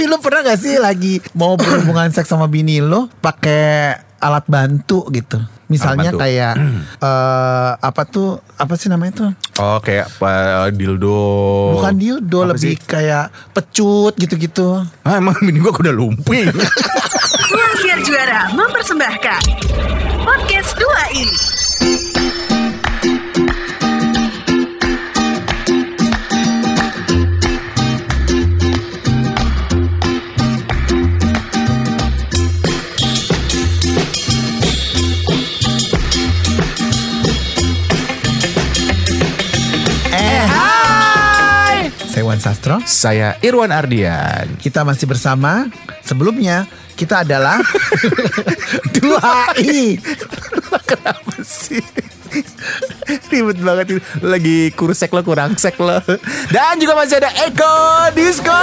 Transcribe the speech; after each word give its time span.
Tapi 0.00 0.08
lu 0.08 0.16
pernah 0.16 0.40
gak 0.40 0.56
sih 0.56 0.80
lagi 0.80 1.20
mau 1.36 1.60
berhubungan 1.60 2.08
seks 2.08 2.24
sama 2.24 2.48
bini 2.48 2.80
lu 2.80 3.04
pakai 3.20 3.92
alat 4.16 4.48
bantu 4.48 5.04
gitu? 5.12 5.36
Misalnya 5.68 6.08
bantu. 6.08 6.24
kayak 6.24 6.54
eh 7.04 7.70
apa 7.76 8.02
tuh 8.08 8.40
apa 8.56 8.80
sih 8.80 8.88
namanya 8.88 9.12
tuh? 9.12 9.30
Oh 9.60 9.76
kayak 9.76 10.08
apa 10.08 10.72
dildo. 10.72 11.20
Bukan 11.76 12.00
dildo, 12.00 12.38
Apa 12.40 12.56
lebih 12.56 12.80
sih? 12.80 12.88
kayak 12.88 13.28
pecut 13.52 14.16
gitu-gitu. 14.16 14.88
Ah, 15.04 15.20
emang 15.20 15.36
bini 15.36 15.60
gua 15.60 15.76
udah 15.76 15.92
lumping. 15.92 16.48
Ruang 17.52 17.74
Siar 17.76 18.00
Juara 18.00 18.48
mempersembahkan 18.56 19.40
Podcast 20.24 20.80
2 20.80 21.12
i 21.12 21.28
Saya 42.10 42.26
Wan 42.26 42.42
Sastro. 42.42 42.82
Saya 42.90 43.38
Irwan 43.38 43.70
Ardian. 43.70 44.58
Kita 44.58 44.82
masih 44.82 45.06
bersama. 45.06 45.70
Sebelumnya 46.02 46.66
kita 46.98 47.22
adalah 47.22 47.62
2i. 48.98 49.94
Kenapa 50.90 51.34
sih? 51.46 51.78
Ribet 53.30 53.62
banget 53.62 53.86
itu. 53.94 54.00
Lagi 54.26 54.74
kurusek 54.74 55.14
lo, 55.14 55.22
kurang 55.22 55.54
sek 55.54 55.78
lo. 55.78 56.02
Dan 56.50 56.82
juga 56.82 56.98
masih 56.98 57.22
ada 57.22 57.30
Eko 57.46 57.78
Disco. 58.18 58.58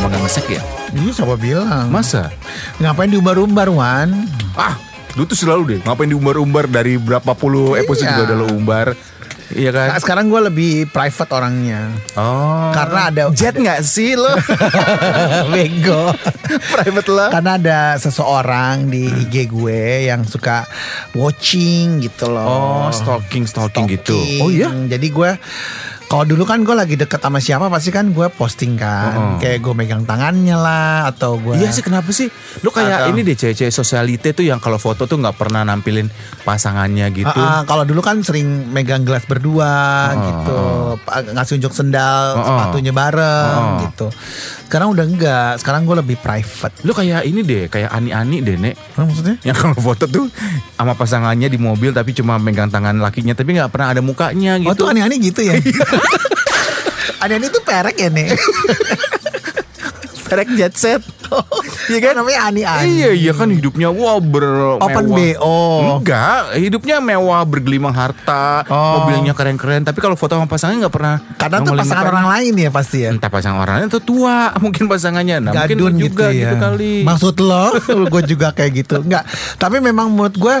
Lu 0.00 0.08
udah 0.08 0.16
lama 0.16 0.16
gak 0.16 0.22
ngesek 0.24 0.46
ya? 0.48 0.62
Ini 0.96 1.12
siapa 1.12 1.36
bilang? 1.36 1.92
Masa? 1.92 2.32
Ngapain 2.80 3.12
diumbar-umbar 3.12 3.68
Wan? 3.68 4.08
Ah, 4.56 4.80
lu 5.12 5.28
tuh 5.28 5.36
selalu 5.36 5.76
deh 5.76 5.80
ngapain 5.84 6.08
diumbar-umbar 6.08 6.64
dari 6.72 6.96
berapa 6.96 7.36
puluh 7.36 7.76
episode 7.76 8.08
Iya. 8.08 8.16
juga 8.16 8.32
udah 8.32 8.36
lo 8.40 8.46
umbar. 8.48 8.86
Iya 9.52 9.76
kan? 9.76 9.86
Nah, 9.92 9.98
sekarang 10.00 10.24
gue 10.32 10.40
lebih 10.40 10.72
private 10.88 11.28
orangnya. 11.36 11.92
Oh. 12.16 12.72
Karena 12.72 13.12
ada 13.12 13.22
jet 13.28 13.52
nggak 13.52 13.84
sih 13.84 14.16
lo? 14.16 14.32
Bego. 15.52 16.16
Private 16.48 17.08
lo? 17.12 17.26
Karena 17.28 17.52
ada 17.60 17.78
seseorang 18.00 18.88
di 18.88 19.04
IG 19.04 19.52
gue 19.52 20.08
yang 20.08 20.24
suka 20.24 20.64
watching 21.12 22.00
gitu 22.00 22.24
loh. 22.30 22.48
Oh, 22.48 22.88
stalking, 22.88 23.44
stalking, 23.44 23.84
gitu. 23.84 24.16
Oh 24.40 24.48
iya? 24.48 24.72
Jadi 24.72 25.12
gue 25.12 25.30
kalau 26.10 26.26
dulu 26.26 26.42
kan 26.42 26.58
gue 26.60 26.74
lagi 26.74 26.98
deket 26.98 27.16
sama 27.16 27.38
siapa 27.38 27.70
pasti 27.70 27.88
kan 27.88 28.10
gue 28.10 28.26
posting 28.28 28.74
kan. 28.74 29.14
Oh. 29.14 29.38
Kayak 29.38 29.62
gue 29.62 29.70
megang 29.72 30.02
tangannya 30.02 30.52
lah 30.52 31.06
atau 31.06 31.38
gue 31.38 31.54
Iya 31.54 31.70
sih 31.70 31.80
kenapa 31.80 32.10
sih? 32.10 32.26
Lu 32.60 32.68
kayak 32.68 33.06
Atau- 33.06 33.14
ini 33.14 33.22
deh 33.22 33.32
cewek-cewek 33.32 33.70
sosialite 33.70 34.34
tuh 34.34 34.42
yang 34.42 34.58
kalau 34.58 34.74
foto 34.76 35.06
tuh 35.06 35.14
nggak 35.14 35.38
pernah 35.38 35.62
nampilin 35.62 36.10
pasangannya 36.42 37.06
gitu. 37.14 37.30
Ah, 37.30 37.60
ah, 37.60 37.62
kalau 37.62 37.86
dulu 37.86 38.02
kan 38.02 38.18
sering 38.20 38.42
megang 38.68 39.06
gelas 39.06 39.22
berdua 39.22 39.70
gitu, 40.18 40.58
Pa- 41.00 41.22
ngasih 41.22 41.56
unjuk 41.56 41.70
sendal, 41.70 42.24
Oh, 42.32 42.40
oh. 42.40 42.46
sepatunya 42.48 42.90
bareng 42.90 43.54
Oh, 43.54 43.62
oh. 43.62 43.78
gitu. 43.86 44.06
Sekarang 44.70 44.94
udah 44.94 45.02
enggak, 45.02 45.58
sekarang 45.58 45.82
gue 45.82 45.98
lebih 45.98 46.14
private. 46.22 46.70
Lu 46.86 46.94
kayak 46.94 47.26
ini 47.26 47.42
deh, 47.42 47.66
kayak 47.66 47.90
ani-ani 47.90 48.38
deh, 48.38 48.54
Nek. 48.54 48.78
Apa 48.94 49.02
maksudnya? 49.02 49.34
Yang 49.42 49.56
kalau 49.58 49.74
foto 49.74 50.06
tuh 50.06 50.30
sama 50.78 50.94
pasangannya 50.94 51.50
di 51.50 51.58
mobil 51.58 51.90
tapi 51.90 52.14
cuma 52.14 52.38
megang 52.38 52.70
tangan 52.70 52.94
lakinya 53.02 53.34
tapi 53.34 53.58
nggak 53.58 53.66
pernah 53.66 53.90
ada 53.90 53.98
mukanya 53.98 54.62
Oh 54.62 54.70
gitu. 54.70 54.86
tuh 54.86 54.94
aneh-aneh 54.94 55.18
gitu 55.18 55.42
ya? 55.42 55.58
aneh-aneh 57.26 57.50
tuh 57.50 57.66
perek 57.66 57.98
ya 57.98 58.14
nih? 58.14 58.30
Perek 60.30 60.54
jet 60.54 60.78
set. 60.78 61.02
Iya 61.90 61.98
kan 62.00 62.14
namanya 62.16 62.40
aneh-aneh. 62.46 62.86
Iya, 62.86 63.10
iya 63.12 63.32
kan 63.32 63.50
hidupnya 63.50 63.90
wah 63.90 64.16
ber 64.16 64.46
Open 64.78 65.10
mewah. 65.10 65.34
BO. 65.34 65.58
Enggak, 65.98 66.38
hidupnya 66.54 66.96
mewah 66.98 67.42
bergelimang 67.42 67.90
harta, 67.90 68.62
Oh. 68.64 69.02
mobilnya 69.02 69.34
keren-keren. 69.34 69.82
Tapi 69.82 69.98
kalau 69.98 70.14
foto 70.14 70.32
sama 70.32 70.46
pasangannya 70.46 70.86
nggak 70.86 70.94
pernah. 70.94 71.16
Karena 71.34 71.56
tuh 71.60 71.74
pasangan 71.74 72.06
orang 72.08 72.26
lain 72.30 72.52
ya 72.56 72.70
pasti 72.70 72.98
ya. 73.02 73.10
Entah 73.10 73.26
pasangan 73.26 73.58
orang 73.58 73.74
lain 73.76 73.86
atau 73.88 74.00
tua, 74.00 74.36
mungkin 74.64 74.86
pasangannya. 74.86 75.36
Nah, 75.40 75.52
mungkin 75.52 75.76
Gadun 75.76 75.90
lu 75.90 75.98
gitu 75.98 76.06
juga 76.08 76.26
ya. 76.30 76.38
gitu 76.46 76.56
kali. 76.56 76.94
Maksud 77.02 77.34
lo, 77.40 77.66
gue 78.14 78.22
juga 78.24 78.48
kayak 78.52 78.72
gitu. 78.76 78.96
Enggak. 79.02 79.26
Tapi 79.56 79.82
memang 79.82 80.06
menurut 80.08 80.36
gue 80.36 80.54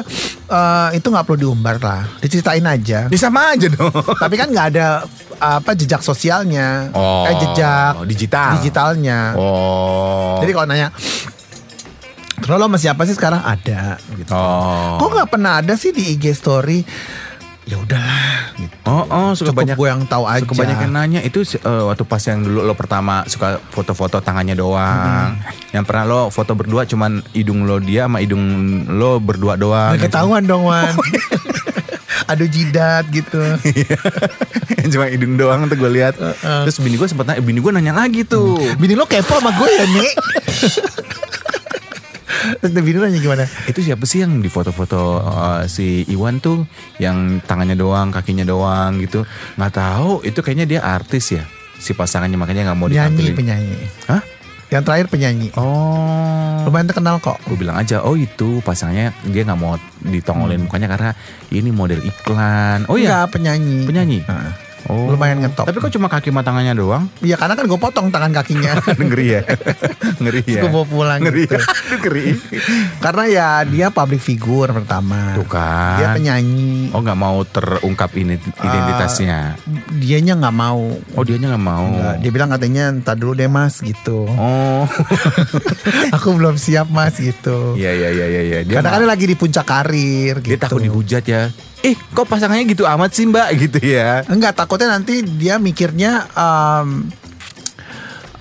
eh, 0.48 0.88
itu 0.92 1.06
nggak 1.06 1.24
perlu 1.24 1.38
diumbar 1.40 1.78
lah. 1.78 2.02
Diceritain 2.18 2.64
aja. 2.64 3.06
Ini 3.06 3.16
sama 3.16 3.54
aja 3.54 3.70
dong. 3.70 3.94
Tapi 3.94 4.34
kan 4.34 4.50
nggak 4.50 4.66
ada 4.74 5.06
apa 5.40 5.72
jejak 5.72 6.00
sosialnya, 6.00 6.92
Oh, 6.92 7.24
eh 7.24 7.34
jejak 7.34 8.04
digital. 8.04 8.60
digitalnya. 8.60 9.32
Oh. 9.34 10.36
Jadi 10.38 10.52
kalau 10.52 10.68
nanya, 10.68 10.88
terus 12.36 12.52
lo 12.52 12.66
sama 12.66 12.76
siapa 12.76 13.02
sih 13.04 13.16
sekarang 13.16 13.40
ada? 13.40 13.96
Gitu. 14.12 14.28
Oh. 14.30 14.96
Kok 14.96 15.08
nggak 15.10 15.30
pernah 15.30 15.58
ada 15.58 15.74
sih 15.74 15.90
di 15.90 16.12
IG 16.12 16.32
story? 16.32 16.84
Ya 17.64 17.78
udahlah. 17.78 18.50
Gitu. 18.58 18.74
Oh, 18.82 19.06
oh, 19.06 19.30
suka 19.32 19.54
Cukup 19.54 19.62
banyak 19.62 19.76
gue 19.78 19.88
yang 19.88 20.02
tahu 20.04 20.24
aja. 20.26 20.42
Suka 20.42 20.58
banyak 20.58 20.76
yang 20.80 20.92
nanya 20.92 21.20
itu 21.22 21.40
eh, 21.44 21.82
waktu 21.86 22.02
pas 22.02 22.18
yang 22.20 22.42
dulu 22.42 22.60
lo 22.60 22.74
pertama 22.74 23.22
suka 23.24 23.62
foto-foto 23.70 24.18
tangannya 24.18 24.58
doang. 24.58 25.38
Yang 25.70 25.84
pernah 25.86 26.04
lo 26.04 26.20
foto 26.28 26.52
berdua 26.52 26.82
cuman 26.84 27.22
hidung 27.30 27.64
lo 27.64 27.78
dia 27.78 28.10
sama 28.10 28.18
hidung 28.18 28.42
lo 28.90 29.22
berdua 29.22 29.54
doang. 29.54 29.94
Nggak 29.94 30.10
ketahuan 30.10 30.42
dong 30.44 30.66
Wan. 30.66 30.92
Aduh 32.30 32.46
jidat 32.46 33.10
gitu. 33.10 33.42
yang 34.78 34.90
cuma 34.94 35.06
hidung 35.06 35.34
doang 35.34 35.66
tuh 35.66 35.74
gue 35.74 35.90
lihat. 35.90 36.14
Terus 36.40 36.78
bini 36.78 36.94
gue 36.94 37.04
sempet 37.04 37.26
nanya, 37.26 37.42
bini 37.42 37.58
gue 37.58 37.72
nanya 37.74 37.92
lagi 37.92 38.22
tuh. 38.22 38.54
Bini 38.78 38.94
lo 38.94 39.04
kepo 39.04 39.36
sama 39.36 39.50
gue 39.50 39.68
ya 39.68 39.84
nih. 39.90 40.10
Terus 42.60 42.72
bini 42.72 42.96
nanya 42.96 43.18
gimana? 43.18 43.44
Itu 43.66 43.82
siapa 43.82 44.06
sih 44.06 44.22
yang 44.22 44.38
di 44.38 44.48
foto-foto 44.48 45.20
eh, 45.20 45.62
si 45.66 46.06
Iwan 46.08 46.38
tuh 46.38 46.64
yang 46.96 47.42
tangannya 47.44 47.74
doang, 47.74 48.08
kakinya 48.08 48.46
doang 48.46 49.02
gitu? 49.02 49.26
Nggak 49.58 49.72
tahu. 49.74 50.22
Itu 50.22 50.40
kayaknya 50.40 50.66
dia 50.66 50.80
artis 50.80 51.34
ya. 51.34 51.44
Si 51.76 51.92
pasangannya 51.92 52.36
makanya 52.36 52.70
nggak 52.70 52.78
mau 52.78 52.86
Penyanyi, 52.86 53.08
ditampilin. 53.10 53.34
penyanyi. 53.36 53.76
Hah? 54.06 54.22
Yang 54.70 54.82
terakhir 54.86 55.06
penyanyi. 55.10 55.50
Oh. 55.58 56.62
Lumayan 56.62 56.86
terkenal 56.86 57.18
kok. 57.18 57.42
Gue 57.42 57.58
bilang 57.58 57.74
aja, 57.74 58.06
oh 58.06 58.14
itu 58.14 58.62
pasangannya 58.62 59.10
dia 59.26 59.42
nggak 59.42 59.58
mau 59.58 59.74
ditongolin 60.06 60.62
mukanya 60.62 60.86
karena 60.86 61.10
ini 61.50 61.74
model 61.74 61.98
iklan. 62.06 62.86
Oh 62.86 62.94
iya, 62.94 63.26
Enggak, 63.26 63.34
penyanyi. 63.34 63.78
penyanyi. 63.82 64.18
Heeh. 64.22 64.69
Oh. 64.90 65.06
Lumayan 65.14 65.38
ngetop. 65.38 65.70
Tapi 65.70 65.78
kok 65.78 65.92
cuma 65.94 66.10
kaki 66.10 66.34
sama 66.34 66.42
tangannya 66.42 66.74
doang? 66.74 67.06
Iya 67.22 67.38
karena 67.38 67.54
kan 67.54 67.70
gue 67.70 67.78
potong 67.78 68.10
tangan 68.10 68.34
kakinya. 68.34 68.74
Ngeri 68.98 69.26
ya. 69.30 69.42
Ngeri 70.18 70.42
ya. 70.44 70.66
Gue 70.66 70.70
bawa 70.70 70.82
pulang 70.84 71.20
Ngeri 71.22 71.46
gitu. 71.46 71.54
ya. 71.54 71.62
Ngeri. 71.96 72.26
Karena 73.04 73.24
ya 73.24 73.48
dia 73.62 73.86
public 73.88 74.18
figure 74.18 74.74
pertama. 74.74 75.38
Tuh 75.38 75.46
kan. 75.46 76.02
Dia 76.02 76.08
penyanyi. 76.12 76.90
Oh 76.90 76.98
nggak 76.98 77.14
mau 77.14 77.38
terungkap 77.44 78.10
ini 78.18 78.34
identitasnya. 78.36 79.54
Dianya 79.94 80.34
nggak 80.36 80.56
mau. 80.56 80.82
Oh 81.14 81.22
dianya 81.22 81.54
nggak 81.54 81.64
mau. 81.64 81.86
Nggak, 81.86 82.14
dia 82.18 82.30
bilang 82.30 82.50
katanya 82.50 82.84
entar 82.90 83.14
dulu 83.14 83.32
deh 83.32 83.46
mas 83.46 83.78
gitu. 83.78 84.26
Oh. 84.26 84.84
Aku 86.16 86.34
belum 86.34 86.56
siap 86.56 86.90
mas 86.90 87.14
gitu. 87.16 87.78
Iya 87.78 87.94
iya 87.94 88.08
iya 88.10 88.26
iya. 88.26 88.42
iya. 88.42 88.58
Dia 88.64 88.80
Kadang-kadang 88.80 89.06
ma- 89.06 89.12
lagi 89.14 89.24
di 89.24 89.36
puncak 89.38 89.64
karir 89.64 90.34
dia 90.40 90.56
gitu. 90.56 90.60
takut 90.60 90.82
dihujat 90.82 91.24
ya. 91.24 91.42
Eh 91.80 91.96
kok 91.96 92.28
pasangannya 92.28 92.68
gitu 92.68 92.84
amat 92.84 93.10
sih 93.16 93.24
mbak 93.24 93.48
gitu 93.56 93.78
ya. 93.80 94.20
Enggak 94.28 94.52
takutnya 94.52 94.92
nanti 94.92 95.24
dia 95.24 95.56
mikirnya 95.56 96.28
um, 96.36 97.08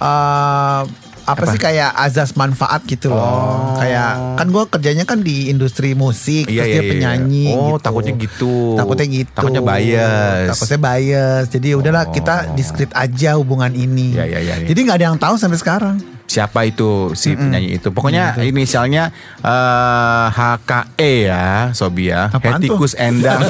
uh, 0.03 0.83
apa, 1.29 1.45
Apa? 1.45 1.53
sih 1.53 1.61
kayak 1.61 1.94
azas 1.94 2.33
manfaat 2.33 2.81
gitu 2.89 3.13
loh. 3.13 3.21
Oh. 3.21 3.77
Kayak 3.77 4.18
kan 4.33 4.50
gue 4.50 4.63
kerjanya 4.65 5.06
kan 5.06 5.21
di 5.21 5.53
industri 5.53 5.94
musik, 5.94 6.50
Iya, 6.50 6.65
terus 6.65 6.68
iya, 6.68 6.74
dia 6.74 6.81
iya. 6.81 6.89
penyanyi. 6.89 7.45
Oh, 7.53 7.77
gitu. 7.77 7.86
takutnya 7.86 8.13
gitu. 8.18 8.53
Takutnya 8.74 9.07
gitu. 9.13 9.38
Takutnya 9.38 9.62
bias. 9.62 10.47
Takutnya 10.57 10.80
bias. 10.81 11.44
Jadi 11.53 11.68
udahlah 11.77 12.03
Oh. 12.09 12.13
kita 12.18 12.35
diskret 12.57 12.89
aja 12.97 13.38
hubungan 13.38 13.69
ini. 13.77 14.18
Iya, 14.18 14.25
iya, 14.25 14.39
iya, 14.42 14.56
iya. 14.65 14.68
Jadi 14.68 14.80
nggak 14.81 14.97
ada 14.97 15.06
yang 15.13 15.19
tahu 15.21 15.38
sampai 15.38 15.62
sekarang. 15.62 15.95
Siapa 16.30 16.62
itu 16.70 17.10
si 17.18 17.34
penyanyi 17.34 17.81
itu? 17.81 17.90
Pokoknya 17.90 18.38
inisialnya 18.38 19.10
eh, 19.42 20.26
HKE 20.30 21.14
ya, 21.26 21.74
Sobi 21.74 22.14
ya. 22.14 22.30
Apaan 22.30 22.62
tuh? 22.62 22.78
Hetikus 22.78 22.94
Endang. 22.94 23.42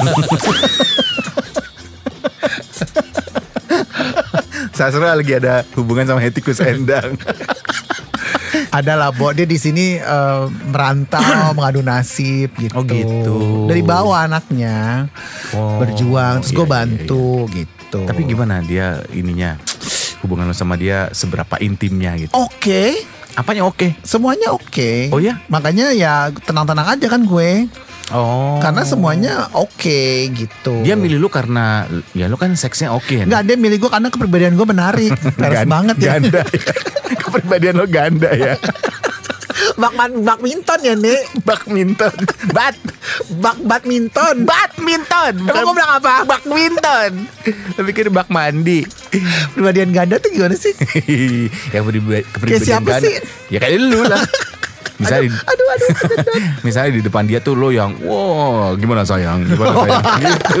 Sastra 4.72 5.12
lagi 5.12 5.36
ada 5.36 5.60
hubungan 5.76 6.08
sama 6.08 6.24
Hetikus 6.24 6.56
Endang. 6.64 7.20
Ada 8.70 8.94
lah, 8.94 9.10
Bo. 9.10 9.34
Dia 9.34 9.46
di 9.46 9.58
sini 9.58 9.98
eh, 9.98 10.44
merantau, 10.70 11.50
mengadu 11.58 11.82
nasib 11.82 12.54
gitu. 12.54 12.74
Oh, 12.78 12.86
gitu. 12.86 13.38
Dari 13.66 13.82
bawah 13.82 14.26
anaknya 14.26 15.10
Oh, 15.50 15.82
berjuang, 15.82 16.42
terus 16.42 16.54
iya, 16.54 16.58
gue 16.58 16.66
iya, 16.66 16.70
bantu 16.70 17.26
gitu. 17.50 18.00
Tapi 18.06 18.22
gimana 18.22 18.62
dia 18.62 19.02
ininya? 19.10 19.58
Hubungan 20.24 20.48
lo 20.48 20.54
sama 20.54 20.76
dia 20.76 21.08
seberapa 21.12 21.56
intimnya 21.60 22.16
gitu. 22.16 22.32
Oke, 22.36 23.04
Apanya 23.38 23.62
oke? 23.62 23.94
semuanya 24.02 24.50
oke. 24.50 25.10
Oh 25.14 25.22
ya? 25.22 25.38
Makanya 25.46 25.94
ya 25.94 26.28
tenang-tenang 26.44 26.98
aja 26.98 27.06
kan 27.06 27.22
gue. 27.22 27.70
Oh. 28.10 28.58
Karena 28.58 28.82
semuanya 28.82 29.46
oke 29.54 30.02
gitu. 30.34 30.82
dia 30.82 30.98
milih 30.98 31.22
lu 31.22 31.30
karena 31.30 31.86
ya 32.10 32.26
lu 32.26 32.34
kan 32.34 32.50
seksnya 32.58 32.90
oke. 32.90 33.22
kan? 33.22 33.26
Enggak, 33.30 33.42
dia 33.46 33.56
milih 33.56 33.78
gue 33.78 33.90
karena 33.90 34.08
kepribadian 34.10 34.58
gue 34.58 34.66
menarik. 34.66 35.14
Peres 35.38 35.62
Gan- 35.62 35.70
banget 35.70 35.96
ya. 36.02 36.18
Ganda 36.18 36.42
ya. 36.42 36.72
Kepribadian 37.22 37.74
lo 37.78 37.86
ganda 37.86 38.30
ya. 38.34 38.54
Bakman, 39.80 40.10
badminton 40.20 40.80
ya, 40.80 40.92
Nek. 40.92 41.40
Badminton. 41.40 42.12
Bad. 42.56 42.76
Bak 43.34 43.56
badminton. 43.60 44.44
Badminton. 44.44 45.34
Emang 45.40 45.64
gue 45.64 45.74
bilang 45.74 45.92
apa? 45.96 46.28
Badminton. 46.28 47.10
Lu 47.74 47.82
pikir 47.82 48.12
bak 48.12 48.28
mandi. 48.28 48.84
Kepribadian 49.50 49.90
ganda 49.90 50.20
tuh 50.20 50.28
gimana 50.28 50.52
sih? 50.52 50.76
yang 51.74 51.82
beribad- 51.82 52.28
kepribadian 52.28 52.60
siapa 52.62 52.88
ganda. 52.92 53.02
sih? 53.02 53.14
Ya 53.48 53.58
kayak 53.58 53.80
lu 53.80 54.04
lah. 54.04 54.20
Misalnya, 55.00 55.32
di- 55.32 55.48
Aduh, 55.48 55.66
aduh. 55.66 55.90
misalnya 56.60 56.90
di 56.92 57.00
depan 57.00 57.24
dia 57.24 57.40
tuh 57.40 57.56
lo 57.56 57.72
yang 57.72 57.96
wow 58.04 58.76
gimana 58.76 59.00
sayang 59.00 59.48
gimana 59.48 59.72
sayang 59.80 60.04
gitu. 60.20 60.60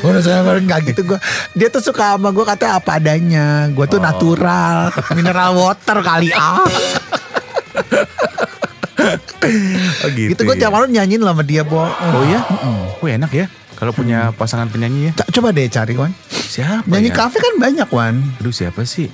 Udah 0.00 0.22
saya 0.24 0.40
nggak 0.56 0.80
gitu 0.88 1.00
gue. 1.04 1.18
Dia 1.52 1.68
tuh 1.68 1.84
suka 1.84 2.16
sama 2.16 2.32
gue 2.32 2.40
kata 2.40 2.80
apa 2.80 2.96
adanya. 2.96 3.68
Gue 3.68 3.84
tuh 3.84 4.00
natural, 4.00 4.88
mineral 5.12 5.52
water 5.54 6.00
kali 6.00 6.32
ah. 6.32 6.64
Oh 10.02 10.08
gitu. 10.10 10.32
Gitu 10.34 10.40
gue 10.42 10.56
ya. 10.56 10.66
tiap 10.66 10.72
malam 10.74 10.90
nyanyiin 10.90 11.22
lah 11.22 11.32
sama 11.36 11.44
dia, 11.46 11.62
Bo. 11.62 11.84
Oh 11.84 12.24
ya? 12.26 12.40
Oh 12.98 13.06
enak 13.06 13.30
ya 13.30 13.46
kalau 13.76 13.92
punya 13.92 14.32
pasangan 14.32 14.72
penyanyi 14.72 15.12
ya. 15.12 15.20
Co- 15.20 15.28
Coba 15.38 15.52
deh 15.52 15.68
cari 15.68 15.94
Wan. 15.94 16.10
Siapa 16.32 16.88
Nyanyi 16.88 17.12
ya? 17.12 17.14
kafe 17.14 17.36
kan 17.38 17.54
banyak 17.60 17.88
Wan. 17.92 18.14
Aduh 18.40 18.50
siapa 18.50 18.82
sih? 18.88 19.12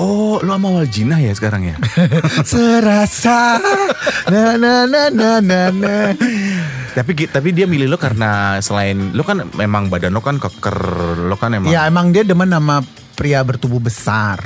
Oh, 0.00 0.40
lo 0.40 0.56
sama 0.56 0.72
Waljina 0.72 1.20
ya 1.20 1.28
sekarang 1.36 1.68
ya? 1.68 1.76
Serasa 2.48 3.60
na 4.32 4.56
na 4.56 4.88
na 4.88 5.02
na 5.12 5.30
na 5.44 5.60
na. 5.68 5.96
tapi 6.90 7.28
tapi 7.28 7.52
dia 7.52 7.68
milih 7.68 7.84
lo 7.86 8.00
karena 8.00 8.56
selain 8.64 9.12
lo 9.12 9.20
kan 9.20 9.44
memang 9.52 9.92
badan 9.92 10.16
lo 10.16 10.24
kan 10.24 10.40
keker, 10.40 10.78
lo 11.20 11.36
kan 11.36 11.52
emang 11.52 11.68
Ya 11.68 11.84
emang 11.84 12.16
dia 12.16 12.24
demen 12.24 12.48
sama 12.48 12.80
pria 13.12 13.44
bertubuh 13.44 13.76
besar. 13.76 14.40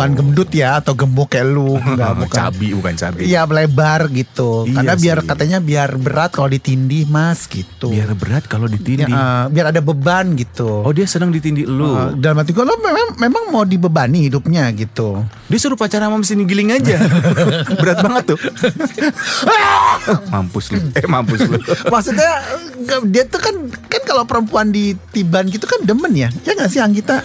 Bukan 0.00 0.16
gendut 0.16 0.48
ya 0.50 0.80
atau 0.80 0.96
gemuk 0.96 1.28
kayak 1.28 1.44
lu, 1.46 1.76
enggak 1.82 2.12
bukan. 2.18 2.32
cabi 2.32 2.68
bukan 2.72 2.94
cabi. 2.94 3.20
Iya 3.22 3.44
lebar 3.44 4.08
gitu. 4.08 4.64
Iya 4.64 4.74
Karena 4.74 4.94
biar 4.96 5.18
sih. 5.18 5.26
katanya 5.28 5.58
biar 5.60 5.90
berat 5.94 6.30
kalau 6.30 6.48
ditindih 6.48 7.04
mas 7.04 7.44
gitu. 7.44 7.92
Biar 7.92 8.08
berat 8.12 8.44
kalau 8.44 8.64
Ya, 8.64 8.74
ditindih. 8.74 9.04
eh, 9.06 9.44
biar 9.48 9.66
ada 9.68 9.80
beban 9.80 10.32
gitu. 10.34 10.80
Oh 10.80 10.90
dia 10.90 11.04
senang 11.04 11.28
ditindih 11.28 11.64
lu. 11.64 11.92
Eh, 11.92 12.16
dalam 12.16 12.40
hati 12.40 12.50
gue 12.50 12.62
lo 12.62 12.74
memang, 12.76 13.14
memang 13.16 13.44
mau 13.48 13.62
dibebani 13.62 14.24
hidupnya 14.24 14.72
gitu. 14.72 15.20
Dia 15.46 15.58
suruh 15.58 15.76
pacaran 15.76 16.08
sama 16.08 16.16
mesin 16.16 16.42
giling 16.42 16.72
aja. 16.72 16.96
berat 17.80 18.00
banget 18.00 18.32
tuh. 18.32 18.38
mampus 20.32 20.70
lu. 20.70 20.80
Eh 20.94 21.04
mampus 21.04 21.40
lu. 21.42 21.58
Maksudnya 21.86 22.30
dia 23.06 23.24
tuh 23.26 23.38
kan 23.38 23.54
kan 23.86 24.02
kalau 24.02 24.24
perempuan 24.24 24.70
ditiban 24.70 25.44
gitu 25.46 25.64
kan 25.64 25.82
demen 25.82 26.12
ya. 26.12 26.28
Ya 26.42 26.54
nggak 26.54 26.70
sih 26.70 26.80
Anggita? 26.80 27.22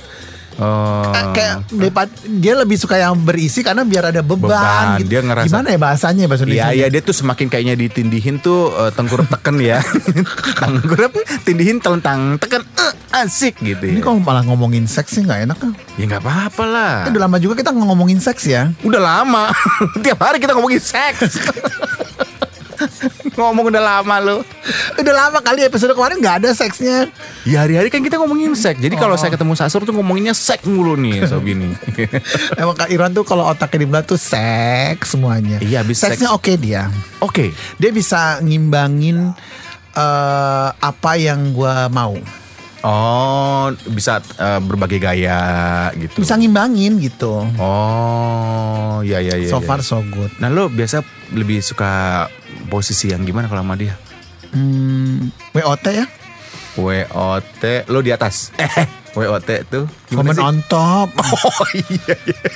Oh. 0.56 1.12
Kayak 1.32 1.68
daripada- 1.68 2.16
dia 2.26 2.54
lebih 2.56 2.76
suka 2.76 2.96
yang 2.96 3.18
berisi 3.18 3.60
karena 3.60 3.84
biar 3.84 4.08
ada 4.08 4.22
beban, 4.22 4.48
Beban, 4.48 4.86
gitu. 4.98 5.10
dia 5.10 5.20
ngerasa- 5.20 5.48
Gimana 5.48 5.68
ya 5.68 5.78
bahasanya 5.78 6.24
bahasa 6.26 6.44
Iya 6.44 6.48
Indonesia? 6.48 6.72
iya 6.74 6.86
dia 6.88 7.02
tuh 7.02 7.12
semakin 7.14 7.48
kayaknya 7.48 7.76
ditindihin 7.76 8.36
tuh 8.38 8.72
eh, 8.72 8.92
tengkurap 8.92 9.28
teken 9.30 9.56
ya. 9.60 9.84
tengkurap 10.62 11.12
tindihin 11.44 11.78
telentang 11.78 12.38
teken 12.38 12.64
eh, 12.64 12.94
asik 13.18 13.60
gitu 13.60 13.84
Ini 13.86 14.00
ya. 14.00 14.04
kok 14.04 14.16
malah 14.18 14.44
ngomongin 14.44 14.86
seks 14.86 15.12
sih 15.14 15.22
nggak 15.22 15.44
enak 15.46 15.58
kan? 15.58 15.72
Ya 15.96 16.04
nggak 16.06 16.22
apa-apa 16.22 16.64
lah. 16.64 16.96
Udah 17.08 17.22
lama 17.22 17.38
juga 17.38 17.56
kita 17.56 17.72
ngomongin 17.72 18.20
seks 18.20 18.44
ya. 18.46 18.72
Udah 18.82 19.00
lama. 19.00 19.52
Tiap 20.04 20.20
hari 20.20 20.40
kita 20.40 20.52
ngomongin 20.52 20.80
seks. 20.80 21.36
Ngomong 23.38 23.72
udah 23.72 23.84
lama 23.84 24.16
lu. 24.22 24.38
Udah 25.00 25.14
lama 25.14 25.40
kali 25.42 25.66
episode 25.66 25.94
kemarin 25.94 26.20
nggak 26.20 26.36
ada 26.44 26.50
seksnya. 26.56 27.10
Ya 27.48 27.64
hari-hari 27.64 27.94
kan 27.94 28.02
kita 28.02 28.18
ngomongin 28.20 28.54
seks. 28.58 28.82
Jadi 28.82 28.96
kalau 28.98 29.16
saya 29.16 29.34
ketemu 29.34 29.54
Sasur 29.54 29.84
tuh 29.84 29.94
ngomonginnya 29.96 30.34
seks 30.36 30.66
mulu 30.68 30.98
nih 31.00 31.26
sob 31.28 31.46
ini. 31.46 31.74
Emang 32.60 32.76
Kak 32.76 32.90
Iran 32.92 33.12
tuh 33.14 33.24
kalau 33.24 33.46
otaknya 33.48 33.86
dibelah 33.86 34.04
tuh 34.06 34.20
seks 34.20 35.16
semuanya. 35.16 35.62
Iya, 35.62 35.86
habis 35.86 36.02
Seksnya 36.02 36.30
seks. 36.32 36.38
oke 36.38 36.52
dia. 36.58 36.90
Oke. 37.22 37.52
Dia 37.78 37.92
bisa 37.94 38.40
ngimbangin 38.42 39.34
eh, 39.94 40.70
apa 40.74 41.12
yang 41.20 41.54
gua 41.54 41.88
mau. 41.90 42.18
Oh, 42.86 43.74
bisa 43.90 44.22
eh, 44.22 44.62
berbagai 44.62 45.02
gaya 45.02 45.42
gitu. 45.98 46.22
Bisa 46.22 46.38
ngimbangin 46.38 47.02
gitu. 47.02 47.42
Oh, 47.58 49.02
ya 49.02 49.18
ya 49.18 49.42
ya. 49.42 49.50
so 49.50 49.58
ya. 49.58 49.66
far 49.66 49.82
so 49.82 50.06
good. 50.14 50.30
Nah, 50.38 50.54
lo 50.54 50.70
biasa 50.70 51.02
lebih 51.34 51.66
suka 51.66 52.26
posisi 52.68 53.14
yang 53.14 53.24
gimana 53.24 53.48
kalau 53.48 53.64
sama 53.64 53.78
dia? 53.78 53.96
Hmm, 54.52 55.32
WOT 55.52 55.86
ya? 55.92 56.06
WOT, 56.76 57.64
lo 57.88 58.00
di 58.04 58.12
atas. 58.12 58.52
Eh, 58.60 58.88
WOT 59.16 59.50
tuh 59.72 59.88
sih? 60.12 60.44
on 60.44 60.60
top. 60.68 61.08
Oh 61.24 61.68
iya. 61.72 62.16
iya. 62.28 62.50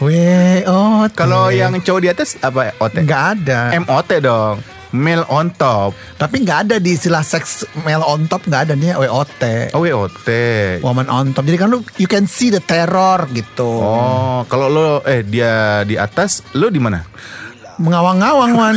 WOT. 0.00 1.12
Kalau 1.16 1.48
yang 1.48 1.72
cowok 1.80 2.00
di 2.04 2.08
atas 2.12 2.36
apa 2.44 2.76
OT? 2.76 3.02
nggak 3.04 3.22
ada. 3.36 3.60
MOT 3.80 4.10
dong. 4.20 4.60
Male 4.94 5.26
on 5.28 5.50
top. 5.52 5.92
Tapi 6.16 6.46
nggak 6.46 6.58
ada 6.68 6.76
di 6.80 6.96
istilah 6.96 7.20
seks 7.20 7.66
male 7.84 8.06
on 8.06 8.30
top 8.30 8.46
nggak 8.46 8.70
ada 8.70 8.74
nih 8.78 8.96
WOT. 8.96 9.42
Oh 9.76 9.82
WOT. 9.82 10.28
Woman 10.80 11.08
on 11.10 11.32
top. 11.32 11.44
Jadi 11.44 11.58
kan 11.58 11.68
lu 11.72 11.82
you 12.00 12.08
can 12.08 12.24
see 12.28 12.48
the 12.52 12.62
terror 12.62 13.26
gitu. 13.34 13.66
Oh, 13.66 14.46
kalau 14.48 14.70
lo 14.70 14.86
eh 15.04 15.24
dia 15.26 15.82
di 15.84 15.98
atas, 15.98 16.44
lo 16.56 16.70
di 16.72 16.80
mana? 16.80 17.02
Mengawang-ngawang 17.76 18.52
man 18.56 18.76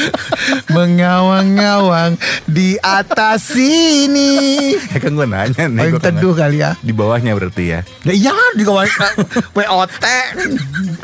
Mengawang-ngawang 0.74 2.16
Di 2.48 2.80
atas 2.80 3.52
sini 3.52 4.72
Ya 4.88 4.98
kan 4.98 5.12
gue 5.12 5.28
nanya 5.28 5.64
nih. 5.68 5.78
Paling 5.84 5.92
gua 5.92 6.00
kan 6.00 6.14
teduh 6.16 6.32
kali 6.32 6.56
ya 6.60 6.72
Di 6.80 6.92
bawahnya 6.92 7.36
berarti 7.36 7.64
ya. 7.68 7.80
Ya 8.02 8.12
iya 8.16 8.32
di 8.56 8.64
kawan 8.64 8.88
WOT 9.56 10.04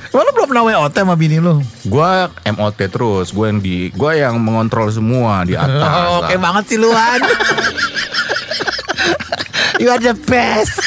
Emang 0.08 0.24
lu 0.24 0.30
belum 0.32 0.46
pernah 0.48 0.64
WOT 0.64 0.92
sama 0.96 1.14
bini 1.14 1.36
lu? 1.36 1.60
Gua 1.84 2.32
MOT 2.48 2.80
terus, 2.88 3.28
gue 3.30 3.44
yang 3.44 3.60
di, 3.60 3.92
gue 3.92 4.12
yang 4.16 4.40
mengontrol 4.40 4.88
semua 4.88 5.44
di 5.44 5.52
atas. 5.52 5.76
Oh, 6.08 6.24
Oke 6.24 6.34
lah. 6.34 6.40
banget 6.40 6.64
sih 6.68 6.78
lu 6.80 6.88
Wan 6.88 7.20
You 9.78 9.88
are 9.88 10.00
the 10.00 10.14
best 10.16 10.78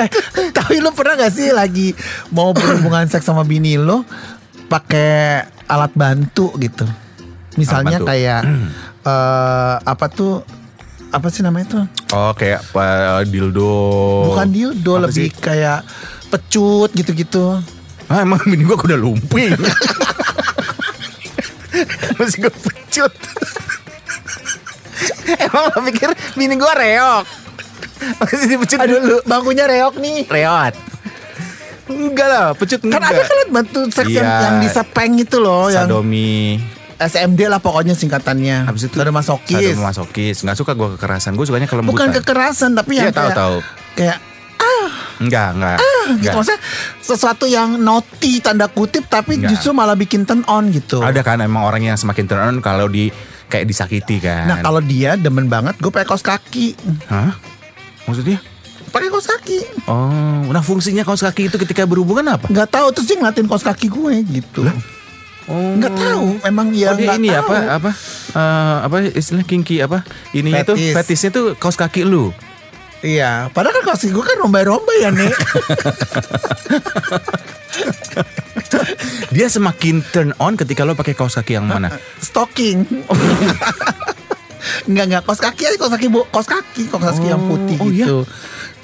eh, 0.00 0.08
Tapi 0.50 0.80
lu 0.80 0.90
pernah 0.90 1.16
gak 1.16 1.32
sih 1.32 1.52
lagi 1.52 1.92
Mau 2.32 2.50
berhubungan 2.52 3.04
seks 3.06 3.24
sama 3.24 3.44
bini 3.44 3.76
lu 3.76 4.00
pakai 4.66 5.44
alat 5.64 5.92
bantu 5.92 6.52
gitu 6.56 6.84
Misalnya 7.54 7.98
bantu. 7.98 8.08
kayak 8.08 8.40
eh, 9.06 9.74
Apa 9.80 10.06
tuh 10.08 10.40
Apa 11.08 11.28
sih 11.28 11.40
namanya 11.40 11.66
tuh 11.70 11.84
Oh 12.10 12.30
kayak 12.32 12.62
uh, 12.72 13.20
dildo. 13.22 13.74
Bukan 14.30 14.48
dildo 14.50 14.92
Apa 14.96 15.02
Lebih 15.06 15.26
sih? 15.26 15.34
kayak 15.34 15.78
pecut 16.28 16.90
gitu-gitu 16.92 17.58
Ah, 18.04 18.20
emang 18.20 18.36
bini 18.44 18.62
gue 18.62 18.76
udah 18.76 18.94
lumping. 18.94 19.56
Masih 22.14 22.38
gue 22.38 22.52
pecut. 22.52 23.10
emang 25.40 25.62
lo 25.66 25.78
pikir 25.82 26.10
bini 26.34 26.54
gue 26.54 26.72
reok? 26.74 27.24
Masih 28.20 28.46
dipecut 28.46 28.78
dulu. 28.82 29.16
Bangkunya 29.24 29.64
reok 29.64 29.96
nih 29.96 30.28
Reot. 30.28 30.74
Enggak 31.84 32.26
lah, 32.26 32.46
pecut 32.52 32.80
Kan 32.80 32.88
enggak. 32.90 33.10
ada 33.10 33.22
kan 33.22 33.38
bantu 33.50 33.80
seks 33.88 34.08
yang, 34.08 34.24
Iya. 34.24 34.40
yang 34.42 34.56
disepeng 34.60 35.12
itu 35.16 35.36
loh 35.36 35.68
yang 35.68 35.84
Sadomi. 35.84 36.56
SMD 36.94 37.40
lah 37.44 37.58
pokoknya 37.58 37.92
singkatannya. 37.92 38.64
Habis 38.64 38.86
itu 38.86 38.96
sadomasokis. 38.96 39.74
Sadomasokis. 39.74 40.36
Enggak 40.40 40.56
suka 40.56 40.72
gue 40.72 40.88
kekerasan. 40.94 41.34
Gue 41.34 41.44
sukanya 41.44 41.66
kelembutan. 41.66 41.92
Bukan 41.92 42.08
kekerasan 42.14 42.72
tapi 42.72 42.96
yang 42.96 43.08
Iya, 43.08 43.12
tahu, 43.12 43.26
kayak 43.26 43.36
tahu. 43.36 43.56
kayak 43.94 44.18
Enggak, 45.14 45.48
enggak. 45.52 45.78
gitu 45.78 46.10
Enggak. 46.10 46.34
maksudnya 46.34 46.60
sesuatu 46.98 47.44
yang 47.46 47.78
naughty 47.78 48.38
tanda 48.38 48.66
kutip 48.66 49.06
tapi 49.06 49.36
Enggak. 49.36 49.54
justru 49.54 49.70
malah 49.70 49.94
bikin 49.94 50.24
turn 50.24 50.42
on 50.46 50.68
gitu. 50.70 50.98
Ada 51.00 51.20
kan 51.20 51.38
emang 51.38 51.62
orang 51.62 51.84
yang 51.84 51.94
semakin 51.94 52.24
turn 52.24 52.42
on 52.42 52.56
kalau 52.58 52.86
di 52.86 53.14
kayak 53.46 53.64
disakiti 53.64 54.18
kan. 54.18 54.46
Nah 54.46 54.56
kalau 54.58 54.80
dia 54.80 55.14
demen 55.14 55.46
banget 55.46 55.76
gue 55.76 55.88
pakai 55.88 56.02
kaos 56.04 56.20
kaki, 56.20 56.74
Hah? 57.06 57.30
Maksudnya? 58.04 58.42
Pakai 58.94 59.08
kaos 59.10 59.26
kaki. 59.26 59.58
Oh, 59.84 60.46
nah 60.46 60.60
fungsinya 60.60 61.02
kaos 61.02 61.20
kaki 61.20 61.46
itu 61.46 61.54
ketika 61.58 61.82
berhubungan 61.82 62.24
apa? 62.30 62.46
Nggak 62.46 62.68
tahu 62.70 62.86
terus 62.90 63.04
dia 63.04 63.16
ngeliatin 63.16 63.44
kaos 63.44 63.60
kaki 63.60 63.88
gue 63.88 64.12
gitu. 64.32 64.60
Oh. 65.44 65.74
Nggak 65.74 65.92
tahu, 65.92 66.38
memang 66.40 66.70
ya 66.70 66.88
Oh, 66.88 66.94
dia 66.94 67.14
ini 67.14 67.28
tahu. 67.28 67.42
apa 67.44 67.54
apa 67.74 67.90
eh, 68.32 68.76
apa 68.80 68.94
istilah 69.10 69.42
kinky 69.42 69.78
apa? 69.78 70.02
Ininya 70.30 70.62
tuh 70.62 70.74
Fetis. 70.74 70.94
fetisnya 70.94 71.28
tuh 71.30 71.44
kaos 71.54 71.74
kaki 71.74 72.02
lu. 72.02 72.30
Iya, 73.02 73.50
padahal 73.52 73.74
kan 73.76 73.82
kaos 73.84 74.00
kaki 74.00 74.10
gue 74.10 74.24
kan 74.24 74.36
rombai-rombai 74.38 74.96
ya 74.98 75.10
nih. 75.10 75.28
Dia 79.30 79.46
semakin 79.46 80.00
turn 80.06 80.30
on 80.38 80.54
ketika 80.54 80.82
lo 80.82 80.94
pakai 80.94 81.12
kaos 81.12 81.34
kaki 81.34 81.52
yang 81.52 81.66
mana? 81.66 81.90
Stocking. 82.18 82.82
Enggak 84.88 85.04
enggak 85.06 85.22
kaos 85.22 85.38
kaki 85.38 85.62
aja 85.66 85.76
kaos 85.76 85.92
kaki 85.92 86.06
bu, 86.08 86.24
kaos 86.26 86.46
kaki 86.46 86.88
kaos 86.88 87.02
kaki 87.04 87.26
yang 87.26 87.38
Oh, 87.38 87.46
putih 87.52 87.76
oh 87.78 87.88
iya? 87.90 88.06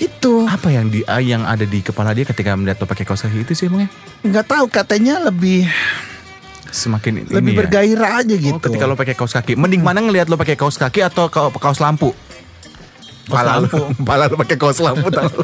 Gitu. 0.01 0.09
Itu 0.41 0.49
Apa 0.49 0.69
yang 0.69 0.89
di 0.89 1.05
ah, 1.05 1.21
yang 1.21 1.45
ada 1.45 1.63
di 1.63 1.81
kepala 1.81 2.11
dia 2.11 2.25
ketika 2.25 2.57
melihat 2.57 2.81
lo 2.81 2.87
pakai 2.87 3.05
kaos 3.05 3.21
kaki 3.21 3.45
itu 3.45 3.53
sih 3.55 3.67
emangnya? 3.67 3.93
nggak 4.21 4.47
tahu 4.47 4.65
katanya 4.67 5.21
lebih 5.23 5.69
Semakin 6.71 7.21
ini 7.21 7.29
lebih 7.29 7.53
ya? 7.53 7.59
bergairah 7.61 8.11
aja 8.19 8.33
gitu. 8.33 8.55
Oh, 8.55 8.63
ketika 8.63 8.87
lo 8.87 8.95
pakai 8.95 9.13
kaos 9.13 9.35
kaki, 9.35 9.53
mending 9.55 9.83
mana 9.83 9.99
ngelihat 9.99 10.31
lo 10.31 10.39
pakai 10.39 10.55
kaos 10.55 10.79
kaki 10.79 11.03
atau 11.03 11.27
ka- 11.27 11.51
kaos 11.51 11.77
lampu? 11.79 12.15
Kaos 13.27 13.35
Pala 13.37 13.53
lo-. 13.59 13.91
Pala 14.09 14.25
lo 14.25 14.39
pakai 14.39 14.55
kaos 14.55 14.79
lampu 14.79 15.11
tahu. 15.11 15.35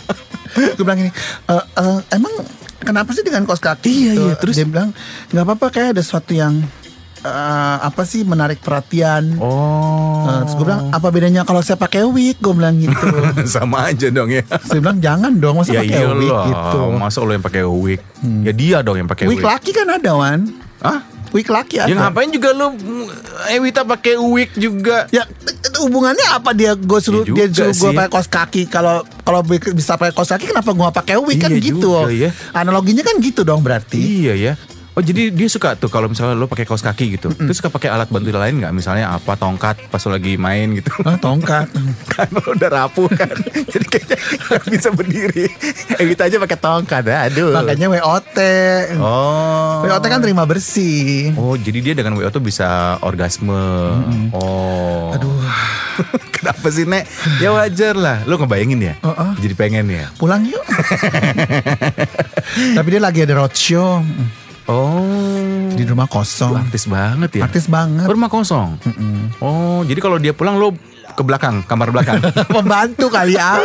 gue 0.76 0.84
bilang 0.84 1.00
gini, 1.00 1.12
"E, 1.48 1.54
e, 1.56 1.84
emang 2.12 2.34
kenapa 2.78 3.10
sih 3.10 3.24
dengan 3.24 3.48
kaos 3.48 3.56
kaki? 3.58 3.88
Iya, 3.88 4.12
gitu?" 4.12 4.20
iya, 4.20 4.34
terus? 4.36 4.54
dia 4.54 4.68
bilang 4.68 4.92
nggak 5.32 5.44
apa-apa 5.48 5.66
kayak 5.72 5.88
ada 5.96 6.02
sesuatu 6.04 6.36
yang 6.36 6.60
eh, 7.20 7.32
apa 7.80 8.02
sih 8.02 8.22
menarik 8.22 8.58
perhatian. 8.58 9.36
Oh. 9.36 10.22
Eh, 10.22 10.40
terus 10.42 10.54
gue 10.54 10.64
bilang 10.64 10.88
apa 10.88 11.08
bedanya 11.08 11.42
kalau 11.42 11.60
saya 11.60 11.76
pakai 11.76 12.04
wig? 12.04 12.36
Gue 12.36 12.52
bilang 12.52 12.74
gitu. 12.74 12.94
Sama 13.48 13.88
aja 13.88 14.08
dong 14.08 14.28
ya. 14.28 14.42
saya 14.60 14.78
bilang 14.78 14.98
jangan 14.98 15.32
dong 15.34 15.56
masa 15.56 15.70
Ya 15.72 15.82
pakai 15.82 16.02
wig 16.10 16.30
gitu. 16.30 16.78
Hmm. 16.80 16.96
masa 16.96 17.18
lo 17.18 17.30
yang 17.30 17.42
pakai 17.42 17.62
wig? 17.64 18.00
Ya 18.40 18.52
dia 18.52 18.76
dong 18.80 18.96
yang 18.96 19.06
pakai 19.06 19.24
Wig 19.26 19.38
wig. 19.38 19.46
laki 19.46 19.70
kan 19.70 19.86
ada 19.86 20.12
Wan. 20.12 20.40
Hah? 20.78 21.00
Wig 21.30 21.46
laki 21.46 21.78
ada. 21.78 21.86
Ya 21.86 21.94
ngapain 21.94 22.26
juga 22.28 22.50
lo 22.50 22.72
mm, 22.72 23.06
Ewita 23.52 23.86
pakai 23.86 24.18
wig 24.18 24.50
juga? 24.52 25.06
Ya 25.10 25.22
hubungannya 25.78 26.26
apa 26.28 26.50
dia 26.50 26.74
gue 26.74 26.98
suruh 26.98 27.22
Ya 27.24 27.46
dia 27.46 27.70
suruh 27.70 27.72
gue 27.72 27.90
pakai 27.94 28.10
kaos 28.10 28.26
kaki 28.26 28.62
kalau 28.66 29.00
kalau 29.22 29.40
bi- 29.40 29.62
bisa 29.70 29.94
pakai 29.94 30.10
kaos 30.10 30.26
kaki 30.28 30.50
kenapa 30.50 30.70
gue 30.70 30.88
pakai 30.92 31.16
wig 31.16 31.38
kan 31.38 31.48
Iya 31.48 31.62
gitu 31.62 31.94
juga 31.94 32.10
ya. 32.10 32.30
analoginya 32.50 33.00
kan 33.00 33.16
gitu 33.16 33.40
dong 33.40 33.62
berarti 33.62 33.96
Iya 33.96 34.34
ya. 34.34 34.52
Oh 34.90 35.02
jadi 35.02 35.30
dia 35.30 35.46
suka 35.46 35.78
tuh 35.78 35.86
kalau 35.86 36.10
misalnya 36.10 36.34
lo 36.34 36.50
pakai 36.50 36.66
kaos 36.66 36.82
kaki 36.82 37.14
gitu. 37.14 37.30
Terus 37.30 37.62
suka 37.62 37.70
pakai 37.70 37.94
alat 37.94 38.10
bantu 38.10 38.34
lain 38.34 38.58
nggak? 38.58 38.74
Misalnya 38.74 39.14
apa 39.14 39.38
tongkat 39.38 39.78
pas 39.86 40.02
lo 40.02 40.18
lagi 40.18 40.34
main 40.34 40.74
gitu. 40.74 40.90
ah, 41.06 41.14
tongkat 41.14 41.70
kan 42.12 42.26
lo 42.34 42.42
udah 42.52 42.68
rapuh 42.68 43.06
kan. 43.06 43.30
jadi 43.72 43.86
kayaknya 43.86 44.16
nggak 44.18 44.62
bisa 44.66 44.88
berdiri. 44.90 45.46
Ewita 46.02 46.26
aja 46.26 46.42
pakai 46.42 46.58
tongkat. 46.58 47.02
Aduh. 47.06 47.54
makanya 47.54 47.86
WOT 47.86 48.38
Oh. 48.98 49.86
WOT 49.86 50.04
kan 50.04 50.20
terima 50.20 50.42
bersih 50.44 51.32
Oh, 51.38 51.54
jadi 51.54 51.78
dia 51.80 51.94
dengan 51.94 52.18
WO 52.18 52.26
tuh 52.28 52.42
bisa 52.42 52.98
orgasme. 53.06 53.54
Oh. 54.34 55.14
Aduh. 55.14 55.38
Kenapa 56.40 56.72
sih, 56.72 56.88
Nek? 56.88 57.04
Ya 57.38 57.52
wajar 57.52 57.92
lah. 57.94 58.24
Lo 58.24 58.40
ngebayangin 58.40 58.80
ya? 58.80 58.94
Heeh. 59.04 59.30
Jadi 59.44 59.54
pengen 59.54 59.86
ya? 59.86 60.08
pulang 60.16 60.42
yuk 60.44 60.62
tapi 62.74 62.88
dia 62.90 63.00
lagi 63.02 63.22
ada 63.22 63.34
roadshow 63.36 64.02
Oh. 64.70 65.66
di 65.70 65.82
rumah 65.82 66.06
kosong 66.06 66.54
Artis 66.56 66.86
banget 66.86 67.30
ya? 67.34 67.42
artis 67.42 67.66
banget 67.66 68.06
Rumah 68.06 68.28
kosong? 68.28 68.78
Oh, 69.38 69.82
jadi 69.82 69.98
kalau 69.98 70.16
dia 70.16 70.30
pulang 70.30 70.56
lo 70.56 70.70
ke 71.10 71.22
belakang, 71.22 71.66
kamar 71.66 71.90
belakang. 71.90 72.22
membantu 72.54 73.10
kali 73.10 73.34
ya 73.34 73.58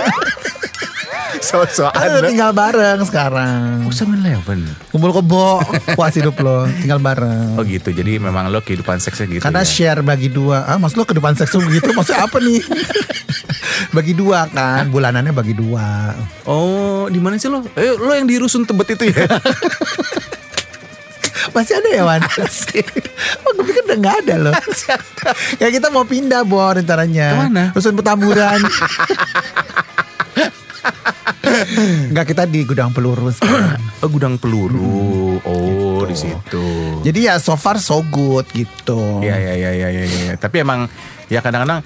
So-soan. 1.38 1.94
kan 1.94 2.26
tinggal 2.26 2.52
bareng 2.52 3.06
sekarang 3.06 3.86
Oh, 3.86 3.94
7-Eleven. 3.94 4.66
kumpul 4.90 5.14
kebo 5.14 5.62
puas 5.94 6.10
hidup 6.12 6.34
lo 6.40 6.66
tinggal 6.74 6.98
bareng 6.98 7.54
Oh 7.54 7.64
gitu, 7.64 7.92
jadi 7.92 8.18
memang 8.18 8.50
lo 8.50 8.60
kehidupan 8.60 8.98
seksnya 8.98 9.30
gitu 9.30 9.44
Karena 9.44 9.62
ya? 9.62 9.68
share 9.68 10.02
bagi 10.02 10.26
dua 10.28 10.66
Ah 10.66 10.82
maksud 10.82 10.98
lo 10.98 11.06
ke 11.06 11.14
depan 11.14 11.38
seks 11.38 11.54
gitu 11.54 11.92
Maksudnya 11.92 12.26
apa 12.26 12.42
nih 12.42 12.66
Bagi 13.96 14.14
dua 14.14 14.48
kan 14.48 14.90
Bulanannya 14.90 15.30
bagi 15.32 15.54
dua 15.54 16.16
Oh, 16.48 17.06
di 17.06 17.20
mana 17.20 17.38
sih 17.38 17.46
lo? 17.46 17.62
Eh, 17.76 17.94
lo 17.94 18.10
yang 18.10 18.26
di 18.26 18.40
rusun 18.40 18.64
tebet 18.64 18.96
itu 18.96 19.12
ya? 19.12 19.30
Masih 21.56 21.80
ada 21.80 21.90
ya 21.90 22.04
Wan 22.04 22.20
Oh 23.48 23.52
gue 23.56 23.64
pikir 23.64 23.88
udah 23.88 23.98
gak 23.98 24.16
ada 24.28 24.36
loh 24.38 24.54
Ya 25.56 25.72
kita 25.72 25.88
mau 25.88 26.04
pindah 26.04 26.44
Bo 26.44 26.60
rencananya 26.60 27.28
Ke 27.32 27.38
mana? 27.48 27.64
Rusun 27.72 27.96
Petamburan 27.96 28.60
Enggak 32.12 32.36
kita 32.36 32.44
di 32.46 32.66
gudang 32.66 32.92
peluru 32.92 33.32
sekarang. 33.32 33.80
oh, 34.04 34.10
gudang 34.12 34.36
peluru. 34.36 35.40
Oh, 35.42 36.04
Gitu. 36.06 36.10
di 36.12 36.16
situ. 36.16 36.66
Jadi 37.02 37.20
ya 37.26 37.40
so 37.42 37.58
far 37.58 37.82
so 37.82 38.04
good 38.06 38.46
gitu 38.54 39.24
Iya 39.24 39.36
iya 39.40 39.54
iya 39.56 39.72
iya 39.72 39.90
iya. 39.90 40.06
Ya. 40.06 40.34
Tapi 40.38 40.62
emang 40.62 40.86
ya 41.26 41.42
kadang-kadang 41.42 41.82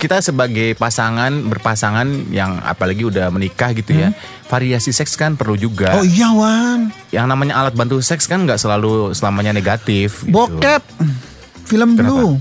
kita 0.00 0.24
sebagai 0.24 0.72
pasangan 0.76 1.30
berpasangan 1.52 2.32
yang 2.32 2.60
apalagi 2.64 3.04
udah 3.04 3.28
menikah 3.28 3.76
gitu 3.76 3.92
ya, 3.92 4.16
variasi 4.48 4.90
seks 4.90 5.14
kan 5.14 5.36
perlu 5.36 5.56
juga. 5.58 6.00
Oh 6.00 6.04
iya 6.06 6.32
Wan 6.32 6.88
Yang 7.12 7.26
namanya 7.28 7.54
alat 7.60 7.74
bantu 7.76 8.00
seks 8.00 8.24
kan 8.24 8.44
nggak 8.48 8.56
selalu 8.56 9.12
selamanya 9.12 9.52
negatif. 9.52 10.24
Gitu. 10.24 10.32
Bokep 10.32 10.82
Film 11.66 11.98
Blue 11.98 12.40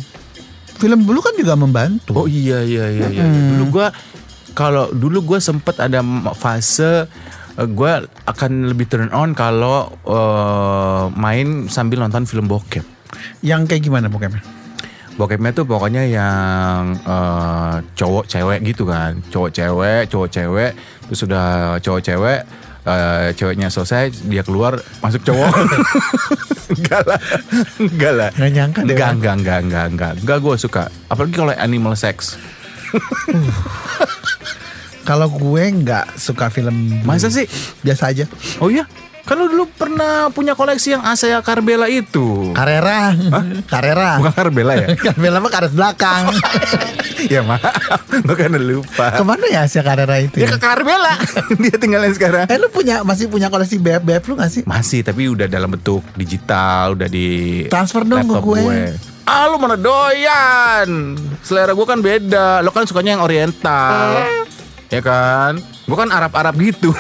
Film 0.76 1.08
Blue 1.08 1.24
kan 1.24 1.34
juga 1.40 1.56
membantu 1.58 2.24
Oh 2.24 2.28
iya 2.30 2.62
iya 2.64 2.92
iya. 2.94 3.08
iya. 3.10 3.26
Dulu 3.26 3.64
gua 3.74 3.88
kalau 4.56 4.88
dulu 4.96 5.36
gue 5.36 5.40
sempet 5.44 5.76
ada 5.84 6.00
fase 6.32 7.12
eh, 7.60 7.68
gue 7.68 7.92
akan 8.08 8.52
lebih 8.72 8.88
turn 8.88 9.12
on 9.12 9.36
kalau 9.36 9.92
eh, 10.08 11.04
main 11.20 11.68
sambil 11.68 12.00
nonton 12.00 12.24
film 12.24 12.48
bokep. 12.48 12.88
Yang 13.44 13.76
kayak 13.76 13.84
gimana 13.84 14.08
bokepnya? 14.08 14.55
Bokepnya 15.16 15.56
tuh 15.56 15.64
pokoknya 15.64 16.04
yang 16.12 16.92
eh, 17.00 17.76
cowok 17.96 18.28
cewek 18.28 18.60
gitu 18.68 18.84
kan, 18.84 19.16
cowok 19.32 19.52
cewek, 19.56 20.02
cowok 20.12 20.30
cewek, 20.30 20.72
terus 21.08 21.20
sudah 21.24 21.80
cowok 21.80 22.02
cewek, 22.04 22.40
eh, 22.84 23.28
ceweknya 23.32 23.72
selesai, 23.72 24.12
dia 24.28 24.44
keluar 24.44 24.76
masuk 25.00 25.24
cowok. 25.24 25.56
enggak 26.76 27.04
lah, 27.08 27.20
enggak 27.80 28.14
lah. 28.14 28.30
Nggak 28.36 28.52
nyangka 28.52 28.80
deh, 28.84 28.92
Enggak, 28.92 29.12
enggak, 29.16 29.36
enggak, 29.40 29.60
enggak, 29.64 29.86
enggak, 29.88 30.14
enggak 30.20 30.38
gue 30.44 30.56
suka. 30.60 30.84
Apalagi 31.08 31.34
kalau 31.40 31.54
animal 31.56 31.96
sex. 31.96 32.36
Kalau 35.06 35.30
gue 35.30 35.64
nggak 35.86 36.18
suka 36.18 36.50
film. 36.50 37.06
Masa 37.06 37.30
sih? 37.30 37.46
Biasa 37.86 38.10
aja 38.10 38.26
Oh 38.58 38.74
iya, 38.74 38.90
kan 39.26 39.42
lu 39.42 39.50
dulu 39.50 39.66
pernah 39.74 40.30
punya 40.30 40.54
koleksi 40.54 40.94
yang 40.94 41.02
Asea 41.02 41.42
Carbella 41.42 41.90
itu. 41.90 42.54
Carrera. 42.54 43.10
Carrera. 43.66 44.22
Bukan 44.22 44.34
Carbella 44.38 44.74
ya? 44.78 44.88
Carrera 45.12 45.38
mah 45.42 45.52
karet 45.52 45.74
belakang. 45.74 46.24
Ya 47.26 47.42
maaf, 47.42 48.06
gue 48.06 48.36
kan 48.38 48.54
lupa. 48.54 49.18
Ke 49.18 49.24
mana 49.26 49.50
ya 49.50 49.66
Asia 49.66 49.82
Carrera 49.82 50.22
itu? 50.22 50.38
Ya 50.38 50.46
ke 50.46 50.62
Carbella, 50.62 51.18
dia 51.64 51.74
tinggalin 51.74 52.14
sekarang. 52.14 52.46
Eh 52.46 52.60
lu 52.62 52.70
punya 52.70 53.02
masih 53.02 53.26
punya 53.26 53.50
koleksi 53.50 53.82
BF-BF 53.82 54.30
lu 54.30 54.34
gak 54.38 54.52
sih? 54.54 54.62
Masih, 54.68 55.02
tapi 55.02 55.26
udah 55.26 55.50
dalam 55.50 55.74
bentuk 55.74 56.06
digital, 56.14 56.94
udah 56.94 57.10
di 57.10 57.66
Transfer 57.66 58.06
dong 58.06 58.30
ke 58.30 58.30
laptop 58.30 58.46
gue. 58.46 58.78
Ah 59.26 59.50
lu 59.50 59.58
mana 59.58 59.74
doyan? 59.74 61.18
Selera 61.42 61.74
gue 61.74 61.88
kan 61.88 61.98
beda. 61.98 62.62
Lo 62.62 62.70
kan 62.70 62.86
sukanya 62.86 63.18
yang 63.18 63.24
oriental. 63.26 64.22
Ya 64.94 65.02
kan? 65.02 65.58
Gue 65.90 65.98
kan 65.98 66.14
Arab-Arab 66.14 66.54
gitu 66.62 66.94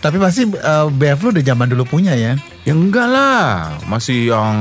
Tapi 0.00 0.16
masih 0.18 0.50
eh, 0.52 0.86
BF 0.90 1.18
lu 1.24 1.28
udah 1.34 1.44
zaman 1.44 1.66
dulu 1.70 1.84
punya 1.86 2.12
ya? 2.14 2.38
Ya 2.62 2.72
enggak 2.74 3.08
lah. 3.10 3.76
Masih 3.86 4.30
yang 4.30 4.56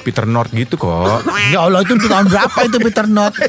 Peter 0.00 0.24
North 0.24 0.50
gitu 0.56 0.80
kok. 0.80 1.22
Ya 1.52 1.66
Allah 1.66 1.82
itu 1.82 1.98
tahun 1.98 2.30
berapa 2.30 2.58
itu 2.62 2.78
Peter 2.78 3.04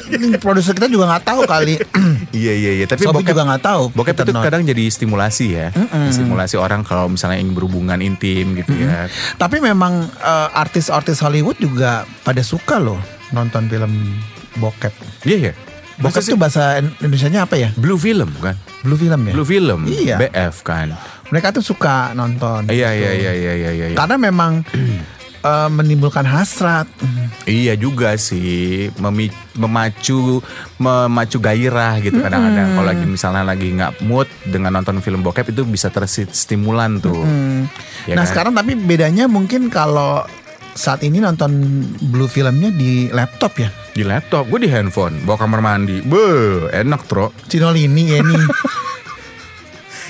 Ini 0.09 0.37
produser 0.41 0.73
kita 0.73 0.89
juga 0.91 1.07
gak 1.17 1.25
tahu 1.33 1.41
kali. 1.47 1.79
Iya 2.31 2.53
iya 2.55 2.71
iya. 2.79 2.85
Tapi 2.87 3.03
Sobi 3.03 3.21
bokep 3.21 3.35
juga 3.35 3.43
gak 3.43 3.63
tahu 3.63 3.83
Bokep 3.91 4.15
Peter 4.15 4.25
itu 4.31 4.33
Not. 4.35 4.45
kadang 4.47 4.63
jadi 4.63 4.83
stimulasi 4.87 5.45
ya. 5.51 5.67
Stimulasi 6.11 6.55
orang 6.55 6.81
kalau 6.87 7.11
misalnya 7.11 7.39
ingin 7.43 7.55
berhubungan 7.55 7.99
intim 7.99 8.55
gitu 8.55 8.71
ya. 8.75 9.07
Tapi 9.35 9.59
memang 9.59 10.07
eh, 10.07 10.49
artis-artis 10.55 11.19
Hollywood 11.23 11.59
juga 11.59 12.07
pada 12.23 12.43
suka 12.43 12.79
loh 12.79 12.99
Nonton 13.31 13.67
film 13.71 14.19
bokep. 14.59 14.91
Iya 15.27 15.37
iya 15.49 15.53
Bokep 16.01 16.23
itu 16.23 16.35
bahasa 16.35 16.63
Indonesianya 16.77 17.45
apa 17.45 17.55
ya? 17.55 17.69
Blue 17.73 17.95
film 17.95 18.29
kan 18.37 18.57
Blue 18.81 18.95
film 18.95 19.21
ya? 19.23 19.33
Blue 19.33 19.45
film 19.45 19.79
Iya. 19.85 20.17
BF 20.17 20.61
kan 20.61 20.97
Mereka 21.29 21.53
tuh 21.53 21.63
suka 21.63 22.11
nonton 22.11 22.67
Iya 22.67 22.89
gitu. 22.91 23.01
iya 23.01 23.11
iya 23.13 23.31
iya 23.33 23.53
iya 23.55 23.85
iya. 23.87 23.95
Karena 23.95 24.17
memang 24.17 24.65
eh, 25.41 25.69
menimbulkan 25.69 26.23
hasrat 26.23 26.89
Iya 27.43 27.73
juga 27.73 28.13
sih 28.15 28.89
Memi- 28.95 29.33
memacu 29.51 30.39
memacu 30.77 31.37
gairah 31.37 31.99
gitu 31.99 32.17
kadang-kadang 32.17 32.71
kalau 32.71 32.87
lagi 32.87 33.05
misalnya 33.05 33.43
lagi 33.43 33.67
nggak 33.69 33.99
mood 34.01 34.29
dengan 34.43 34.73
nonton 34.73 35.01
film 35.01 35.21
bokep 35.21 35.49
itu 35.49 35.61
bisa 35.63 35.89
terstimulan 35.89 36.97
tuh. 36.97 37.25
Ya 38.05 38.15
nah 38.15 38.23
kan? 38.23 38.29
sekarang 38.29 38.53
tapi 38.53 38.73
bedanya 38.73 39.25
mungkin 39.25 39.67
kalau 39.67 40.23
saat 40.71 41.03
ini 41.03 41.19
nonton 41.19 41.51
blue 42.09 42.27
filmnya 42.27 42.71
di 42.71 43.11
laptop 43.11 43.53
ya. 43.59 43.69
di 43.91 44.07
laptop, 44.07 44.47
gue 44.47 44.59
di 44.63 44.69
handphone, 44.71 45.19
bawa 45.27 45.35
kamar 45.35 45.59
mandi, 45.59 45.99
be 45.99 46.23
enak 46.71 47.05
tro. 47.11 47.35
Cinolini 47.47 48.03
ya 48.07 48.23
ini 48.23 48.35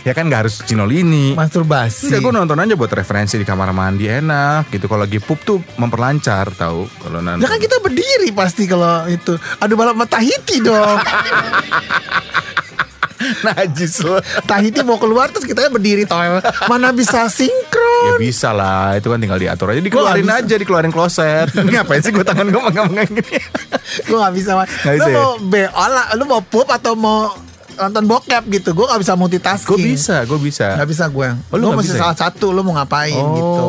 Ya 0.01 0.17
kan 0.17 0.25
nggak 0.25 0.49
harus 0.49 0.65
cinolini. 0.65 1.37
masturbasi. 1.37 2.09
Enggak, 2.09 2.21
gue 2.25 2.33
nonton 2.33 2.57
aja 2.57 2.73
buat 2.73 2.89
referensi 2.89 3.37
di 3.37 3.45
kamar 3.45 3.69
mandi 3.69 4.09
enak 4.09 4.73
gitu. 4.73 4.89
Kalau 4.89 5.05
lagi 5.05 5.21
pup 5.21 5.37
tuh 5.45 5.61
memperlancar 5.77 6.49
tahu 6.57 6.89
kalau 7.05 7.21
nonton. 7.21 7.45
Ya 7.45 7.49
kan 7.49 7.61
kita 7.61 7.77
berdiri 7.77 8.33
pasti 8.33 8.65
kalau 8.65 9.05
itu. 9.05 9.37
Aduh 9.61 9.77
balap 9.77 9.93
sama 9.93 10.09
Tahiti 10.09 10.57
dong. 10.57 10.97
najis 13.47 14.01
lo. 14.01 14.17
Tahiti 14.43 14.81
mau 14.81 14.97
keluar 14.97 15.29
terus 15.29 15.45
kita 15.45 15.67
berdiri 15.67 16.05
toh. 16.05 16.17
Mana 16.67 16.91
bisa 16.91 17.25
Ya 17.25 17.29
sinkron. 17.29 18.17
bisa 18.17 18.49
lah, 18.49 18.97
itu 18.97 19.07
kan 19.07 19.21
tinggal 19.21 19.37
diatur 19.37 19.71
aja, 19.71 19.81
dikeluarin 19.81 20.25
aja, 20.25 20.55
dikeluarin 20.57 20.89
kloset. 20.89 21.53
Ngapain 21.71 22.01
sih 22.01 22.09
gue 22.09 22.25
tangan 22.25 22.49
gue 22.49 22.61
megang-megang 22.61 23.09
gini? 23.13 23.37
Gue 24.09 24.17
gak 24.17 24.33
bisa. 24.33 24.51
Lu 24.57 24.65
bisa 24.97 25.09
ya? 25.09 25.17
mau 25.17 25.31
beol, 25.37 25.93
lu 26.17 26.23
mau 26.25 26.41
pup 26.41 26.67
atau 26.67 26.97
mau 26.97 27.29
nonton 27.77 28.03
bokep 28.05 28.43
gitu. 28.49 28.73
Gue 28.73 28.85
gak 28.89 29.01
bisa 29.01 29.13
multitasking. 29.13 29.69
Gue 29.69 29.79
bisa, 29.93 30.15
gue 30.25 30.39
bisa. 30.41 30.67
Gak 30.77 30.89
bisa 30.89 31.05
gue. 31.07 31.27
Oh, 31.53 31.57
lu 31.61 31.71
gue 31.71 31.81
mesti 31.81 31.93
bisa 31.93 31.97
ya? 31.97 32.01
salah 32.09 32.17
satu. 32.17 32.49
Lo 32.49 32.65
mau 32.65 32.73
ngapain 32.73 33.13
Oh. 33.15 33.33
gitu. 33.37 33.65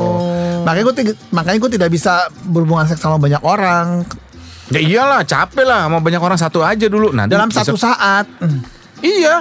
Makanya 0.62 0.84
gue 0.86 0.94
makanya 1.34 1.58
gue 1.58 1.70
tidak 1.74 1.90
bisa 1.90 2.12
berhubungan 2.46 2.86
seks 2.86 3.02
sama 3.02 3.18
banyak 3.18 3.42
orang 3.42 4.06
Ya 4.72 4.80
iyalah, 4.80 5.20
capek 5.28 5.68
lah 5.68 5.84
mau 5.92 6.00
banyak 6.00 6.16
orang 6.16 6.40
satu 6.40 6.64
aja 6.64 6.88
dulu. 6.88 7.12
Nah, 7.12 7.28
dalam 7.28 7.52
satu 7.52 7.76
saat. 7.76 8.24
Hmm. 9.02 9.10
Iya. 9.10 9.36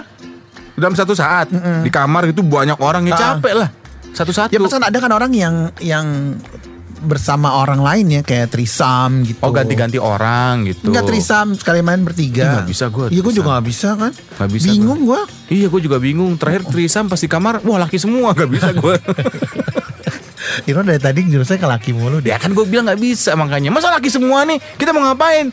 Dalam 0.73 0.97
satu 0.97 1.13
saat 1.13 1.53
di 1.53 1.89
kamar 1.89 2.25
itu 2.27 2.41
banyak 2.41 2.75
orang 2.77 3.05
ya 3.05 3.13
Ah. 3.13 3.21
capek 3.37 3.53
lah. 3.55 3.69
Satu-satu. 4.11 4.49
Ya 4.49 4.59
pesan 4.59 4.81
ada 4.81 4.97
kan 4.97 5.07
orang 5.07 5.31
yang 5.31 5.69
yang 5.77 6.35
bersama 7.01 7.57
orang 7.57 7.81
lain 7.81 8.05
ya 8.11 8.21
kayak 8.21 8.49
trisam 8.49 9.23
gitu. 9.23 9.41
Oh 9.41 9.49
ganti-ganti 9.49 9.97
orang 9.97 10.65
gitu. 10.65 10.89
Enggak 10.89 11.07
trisam 11.07 11.55
sekali 11.55 11.81
main 11.81 12.01
bertiga. 12.01 12.41
Ih, 12.41 12.49
nggak 12.51 12.67
bisa 12.67 12.85
gua 12.89 13.05
Iya 13.07 13.21
gue 13.21 13.33
juga 13.33 13.49
gak 13.55 13.65
bisa 13.65 13.89
kan. 13.95 14.11
Nggak 14.11 14.49
bisa 14.51 14.67
Bingung 14.67 15.01
gue. 15.03 15.21
Iya 15.49 15.67
gue 15.67 15.81
juga 15.81 15.97
bingung 15.97 16.31
Terakhir 16.35 16.61
trisam 16.67 17.07
pas 17.07 17.17
di 17.17 17.25
kamar 17.25 17.59
Wah 17.61 17.79
laki 17.79 17.97
semua 17.97 18.31
Gak 18.31 18.47
bisa 18.47 18.69
gue 18.71 18.95
Iro 20.69 20.81
dari 20.81 20.95
tadi 20.97 21.25
jurusnya 21.25 21.57
ke 21.57 21.65
laki 21.65 21.91
mulu 21.91 22.19
dia. 22.19 22.35
Ya 22.35 22.37
kan 22.37 22.51
gue 22.51 22.63
bilang 22.63 22.85
gak 22.85 22.99
bisa 22.99 23.33
makanya 23.33 23.67
Masa 23.69 23.89
laki 23.89 24.07
semua 24.07 24.43
nih 24.43 24.59
Kita 24.75 24.91
mau 24.91 25.01
ngapain 25.03 25.49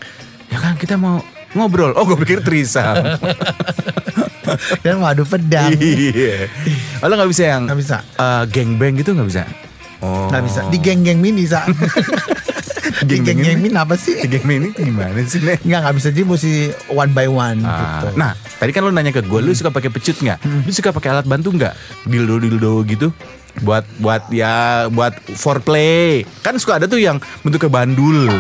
Ya 0.49 0.59
kan 0.59 0.75
kita 0.75 0.95
mau 0.95 1.19
ngobrol 1.53 1.93
Oh 1.93 2.05
gue 2.05 2.19
pikir 2.19 2.41
trisam 2.41 2.97
Dan 4.81 4.99
waduh 4.99 5.23
pedang. 5.23 5.71
Iya 5.73 6.49
Lo 7.01 7.13
gak 7.13 7.29
bisa 7.29 7.43
yang 7.47 7.69
Nggak 7.69 7.79
bisa. 7.79 7.97
eh, 8.17 8.45
Gangbang 8.49 8.97
gitu 8.97 9.13
gak 9.13 9.29
bisa 9.29 9.45
Oh 9.99 10.29
Gak 10.29 10.43
bisa. 10.43 10.61
Di 10.67 10.79
geng-geng 10.79 11.19
mini 11.19 11.43
bisa. 11.43 11.67
Di 12.99 13.15
Geng-geng 13.15 13.39
geng-geng 13.39 13.59
ini? 13.61 13.69
mini 13.69 13.77
apa 13.77 13.95
sih? 13.95 14.15
Di 14.17 14.27
Gangbang 14.29 14.59
ini 14.59 14.69
gimana 14.73 15.21
sih 15.23 15.39
Nek? 15.39 15.61
Enggak 15.61 15.81
nggak 15.81 15.95
bisa 15.95 16.09
jadi 16.09 16.25
mesti 16.25 16.53
one 16.89 17.13
by 17.13 17.27
one 17.27 17.61
Ah, 17.61 17.79
gitu. 18.01 18.07
Nah, 18.17 18.31
tadi 18.57 18.71
kan 18.71 18.81
lo 18.81 18.91
nanya 18.91 19.11
ke 19.11 19.21
gue, 19.21 19.39
lu 19.39 19.53
suka 19.53 19.69
pakai 19.69 19.87
pecut 19.89 20.17
nggak? 20.17 20.39
Lu 20.65 20.73
suka 20.73 20.91
pakai 20.91 21.13
alat 21.13 21.23
bantu 21.25 21.53
nggak? 21.53 21.75
Dildo 22.05 22.39
dildo 22.39 22.83
gitu? 22.85 23.13
Buat 23.61 23.85
buat 23.99 24.31
ya 24.31 24.51
buat 24.89 25.15
foreplay. 25.31 26.25
Kan 26.41 26.57
suka 26.57 26.79
ada 26.79 26.87
tuh 26.87 26.99
yang 26.99 27.19
bentuknya 27.41 27.69
bandul. 27.69 28.31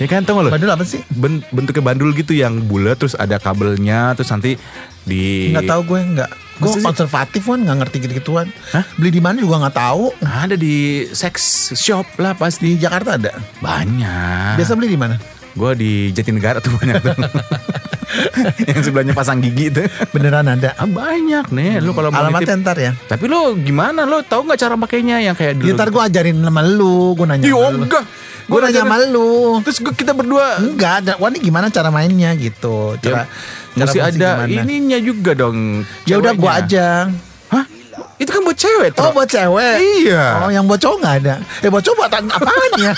Ya 0.00 0.06
kan 0.08 0.24
tau 0.24 0.40
gak 0.40 0.48
lo? 0.48 0.50
Bandul 0.50 0.72
apa 0.72 0.82
sih? 0.82 1.04
Ben- 1.12 1.44
bentuknya 1.52 1.84
bandul 1.84 2.10
gitu 2.16 2.32
yang 2.32 2.64
bulat 2.64 2.96
terus 2.96 3.12
ada 3.12 3.36
kabelnya 3.36 4.16
terus 4.16 4.32
nanti 4.32 4.56
di 5.04 5.52
Nggak 5.52 5.68
tahu 5.68 5.80
gue 5.86 6.00
nggak. 6.16 6.30
Gue 6.60 6.76
konservatif 6.80 7.44
kan 7.44 7.60
nggak 7.60 7.78
ngerti 7.84 7.96
gitu-gituan. 8.00 8.48
Hah? 8.72 8.84
Beli 8.96 9.12
di 9.12 9.20
mana 9.20 9.36
juga 9.36 9.60
nggak 9.60 9.76
tahu. 9.76 10.12
ada 10.24 10.56
di 10.56 11.04
sex 11.12 11.36
shop 11.72 12.16
lah 12.16 12.32
Di 12.32 12.40
pasti. 12.40 12.68
Jakarta 12.76 13.20
ada. 13.20 13.32
Banyak. 13.60 14.56
Biasa 14.56 14.72
beli 14.72 14.88
di 14.88 15.00
mana? 15.00 15.20
Gue 15.52 15.72
di 15.76 15.92
Jatinegara 16.12 16.64
tuh 16.64 16.72
banyak 16.76 16.96
tuh. 17.00 17.12
yang 18.70 18.82
sebelahnya 18.82 19.14
pasang 19.14 19.38
gigi 19.38 19.68
tuh. 19.70 19.86
Beneran 20.10 20.46
ada. 20.46 20.74
Ah, 20.76 20.88
banyak 20.88 21.48
nih. 21.52 21.78
Lu 21.80 21.92
kalau 21.92 22.08
mau 22.08 22.22
Alamatnya 22.22 22.56
ntar 22.60 22.76
ya. 22.76 22.92
Tapi 22.96 23.24
lo 23.28 23.54
gimana? 23.56 24.04
Lo 24.04 24.22
tahu 24.22 24.48
nggak 24.48 24.58
cara 24.58 24.74
pakainya 24.76 25.22
yang 25.22 25.36
kayak 25.36 25.60
Ya, 25.60 25.72
dulu? 25.72 25.76
ntar 25.76 25.88
gue 25.90 26.02
ajarin 26.02 26.36
sama 26.40 26.62
lu. 26.64 27.14
Gue 27.14 27.26
nanya 27.28 27.44
lu. 27.46 27.84
enggak. 27.84 28.04
Gue 28.50 28.58
Gua 28.58 28.66
nanya 28.66 28.82
sama 28.82 28.98
lu. 29.06 29.62
Terus 29.62 29.78
gua- 29.78 29.94
kita 29.94 30.10
berdua 30.10 30.58
Enggak, 30.58 30.92
ada. 31.00 31.12
Wah 31.16 31.30
ini 31.30 31.38
gimana 31.40 31.70
cara 31.70 31.86
mainnya 31.88 32.34
gitu. 32.34 32.98
Cara, 32.98 33.30
ya, 33.72 33.86
cara 33.86 34.10
ada 34.10 34.28
gimana. 34.42 34.50
ininya 34.60 34.98
juga 34.98 35.30
dong. 35.32 35.86
Ya 36.02 36.18
udah 36.18 36.34
gue 36.34 36.42
ceweknya. 36.42 36.66
aja. 36.66 36.86
Hah? 37.48 37.64
Itu 38.16 38.28
kan 38.28 38.42
buat 38.42 38.58
cewek, 38.58 38.90
Oh 38.92 38.96
Tro. 39.00 39.14
buat 39.14 39.28
cewek. 39.28 39.76
Iya. 40.02 40.24
Oh 40.40 40.50
yang 40.50 40.66
buat 40.66 40.76
cowok 40.76 40.98
nggak 40.98 41.16
ada. 41.22 41.34
Eh 41.60 41.70
buat 41.70 41.80
cowok 41.80 41.96
buat 41.96 42.10
apaan 42.10 42.70
ya? 42.76 42.92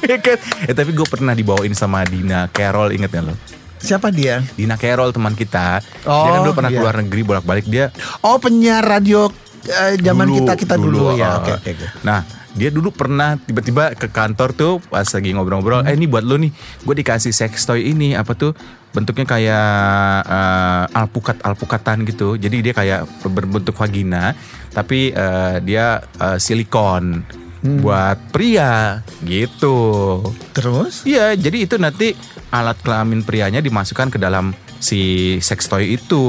Iya 0.00 0.16
kan? 0.24 0.38
Eh 0.62 0.72
tapi 0.72 0.90
gue 0.92 1.06
pernah 1.06 1.32
dibawain 1.32 1.72
sama 1.72 2.04
Dina 2.04 2.46
Carol, 2.48 2.92
inget 2.92 3.10
gak 3.10 3.24
lo? 3.24 3.34
Siapa 3.76 4.08
dia? 4.08 4.40
Dina 4.54 4.76
Carol 4.76 5.10
teman 5.10 5.32
kita. 5.32 5.80
dia 5.80 6.08
Oh, 6.08 6.24
kan 6.26 6.40
dulu 6.40 6.54
pernah 6.54 6.70
iya. 6.70 6.78
keluar 6.78 6.94
negeri 6.96 7.20
bolak-balik 7.22 7.66
dia. 7.66 7.92
Oh 8.20 8.38
penyiar 8.38 8.80
radio 8.80 9.28
eh, 9.68 9.96
zaman 10.00 10.26
dulu, 10.28 10.36
kita 10.42 10.52
kita 10.56 10.74
dulu, 10.76 11.16
ya. 11.16 11.38
uh, 11.38 11.44
Oke 11.44 11.52
oke. 11.56 11.70
oke. 11.72 11.86
Nah, 12.04 12.24
dia 12.54 12.70
dulu 12.70 12.94
pernah 12.94 13.34
tiba-tiba 13.34 13.98
ke 13.98 14.06
kantor 14.06 14.54
tuh 14.54 14.72
pas 14.86 15.04
lagi 15.04 15.34
ngobrol-ngobrol, 15.34 15.82
eh 15.84 15.94
ini 15.98 16.06
buat 16.06 16.22
lo 16.22 16.38
nih, 16.38 16.54
gue 16.86 16.94
dikasih 17.02 17.34
sex 17.34 17.66
toy 17.66 17.90
ini 17.90 18.14
apa 18.14 18.38
tuh 18.38 18.54
bentuknya 18.94 19.26
kayak 19.26 20.22
eh, 20.22 20.98
alpukat 21.02 21.42
alpukatan 21.42 22.06
gitu. 22.06 22.38
Jadi 22.38 22.56
dia 22.62 22.74
kayak 22.76 23.10
berbentuk 23.26 23.74
vagina, 23.74 24.38
tapi 24.70 25.10
eh, 25.10 25.56
dia 25.66 25.98
eh, 26.22 26.38
silikon 26.38 27.26
buat 27.64 28.20
pria 28.28 29.00
gitu. 29.24 30.20
Terus? 30.52 31.08
Iya, 31.08 31.32
jadi 31.32 31.64
itu 31.64 31.80
nanti 31.80 32.12
alat 32.52 32.76
kelamin 32.84 33.24
prianya 33.24 33.64
dimasukkan 33.64 34.12
ke 34.12 34.18
dalam 34.20 34.52
si 34.78 35.34
sex 35.40 35.64
toy 35.66 35.96
itu. 35.96 36.24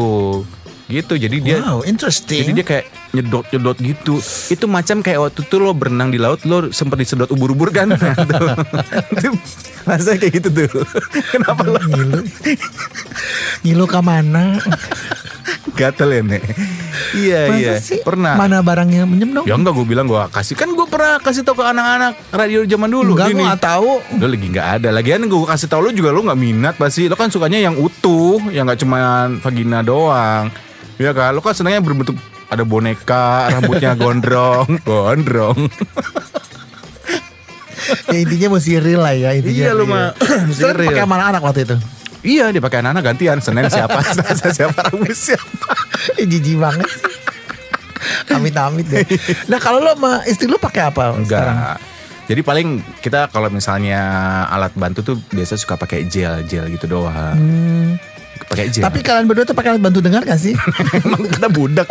Gitu. 0.87 1.13
Jadi 1.17 1.37
dia 1.43 1.59
wow 1.59 1.83
interesting. 1.83 2.45
jadi 2.45 2.51
dia 2.55 2.65
kayak 2.65 2.85
nyedot-nyedot 3.15 3.77
gitu. 3.79 4.15
Itu 4.51 4.65
macam 4.67 4.99
kayak 4.99 5.19
waktu 5.31 5.41
itu 5.47 5.55
lo 5.57 5.71
berenang 5.71 6.11
di 6.11 6.19
laut 6.19 6.43
lo 6.43 6.69
sempat 6.75 6.99
disedot 6.99 7.31
ubur-ubur 7.31 7.71
kan? 7.71 7.95
Nah, 7.95 8.15
tuh. 8.31 8.47
Itu 9.15 9.29
rasanya 9.87 10.17
kayak 10.21 10.33
gitu 10.43 10.49
tuh. 10.51 10.83
Kenapa 11.31 11.61
lo 11.63 11.79
ngilu. 11.79 12.19
ngilu 13.63 13.85
ke 13.87 13.99
mana? 14.03 14.59
gatel 15.75 16.09
ya, 16.09 16.21
Nek? 16.23 16.43
Iya, 17.15 17.41
Masa 17.51 17.59
iya. 17.59 17.73
sih? 17.83 17.99
Pernah. 18.01 18.39
Mana 18.39 18.63
barangnya 18.63 19.03
minjem 19.03 19.35
dong? 19.35 19.45
Ya 19.45 19.59
enggak 19.59 19.75
gue 19.75 19.85
bilang 19.85 20.07
gue 20.07 20.17
kasih 20.31 20.55
kan 20.55 20.71
gue 20.71 20.87
pernah 20.87 21.19
kasih 21.19 21.43
tau 21.43 21.53
ke 21.53 21.63
anak-anak 21.63 22.15
radio 22.31 22.63
zaman 22.63 22.89
dulu 22.89 23.13
Enggak, 23.13 23.35
gue 23.35 23.43
gak 23.43 23.61
tahu. 23.61 23.89
Lo 24.17 24.25
lagi 24.25 24.47
nggak 24.47 24.67
ada. 24.81 24.89
Lagian 24.95 25.27
gue 25.27 25.47
kasih 25.47 25.67
tau 25.67 25.83
lo 25.83 25.91
juga 25.91 26.15
lo 26.15 26.23
nggak 26.23 26.39
minat 26.39 26.75
pasti. 26.79 27.11
Lo 27.11 27.19
kan 27.19 27.29
sukanya 27.29 27.59
yang 27.59 27.75
utuh, 27.75 28.39
yang 28.49 28.65
nggak 28.65 28.79
cuma 28.81 29.29
vagina 29.43 29.83
doang. 29.83 30.49
Iya 30.95 31.11
kan? 31.11 31.35
Lo 31.35 31.43
kan 31.43 31.53
senangnya 31.53 31.83
berbentuk 31.83 32.15
ada 32.45 32.63
boneka, 32.63 33.49
rambutnya 33.49 33.97
gondrong, 33.97 34.67
gondrong. 34.87 35.57
ya 38.09 38.17
intinya 38.17 38.57
mesti 38.57 38.77
real 38.81 39.01
lah 39.01 39.13
ya 39.13 39.33
intinya. 39.33 39.63
Iya, 39.69 39.71
lu 39.77 39.85
mah 39.85 40.13
pakai 40.89 41.05
mana 41.05 41.33
anak 41.33 41.41
waktu 41.41 41.65
itu? 41.65 41.77
iya, 42.25 42.49
dia 42.49 42.57
pakai 42.57 42.81
anak 42.81 43.05
gantian. 43.05 43.37
Senin 43.37 43.69
siapa, 43.69 44.01
Selasa 44.15 44.49
siapa, 44.49 44.89
Rabu 44.89 45.05
siapa. 45.13 45.71
Jijik 46.17 46.57
banget. 46.57 46.89
Amit-amit 48.29 48.85
deh. 48.89 49.05
Nah 49.49 49.61
kalau 49.61 49.81
lo 49.81 49.93
sama 49.93 50.21
istri 50.25 50.49
lo 50.49 50.57
pakai 50.57 50.89
apa 50.89 51.13
sekarang? 51.21 51.57
Enggak. 51.57 51.77
Jadi 52.25 52.41
paling 52.41 52.67
kita 53.05 53.29
kalau 53.29 53.53
misalnya 53.53 54.01
alat 54.49 54.73
bantu 54.73 55.05
tuh 55.05 55.15
biasa 55.29 55.61
suka 55.61 55.77
pakai 55.77 56.09
gel, 56.09 56.41
gel 56.49 56.65
gitu 56.73 56.89
doang. 56.89 57.37
Hmm, 57.37 58.01
Pakai 58.49 58.73
gel. 58.73 58.81
Tapi 58.81 59.05
kalian 59.05 59.29
berdua 59.29 59.45
tuh 59.45 59.53
pakai 59.53 59.77
alat 59.77 59.83
bantu 59.85 60.01
dengar 60.01 60.25
gak 60.25 60.41
sih? 60.41 60.57
emang 61.05 61.21
kita 61.29 61.45
budak. 61.53 61.85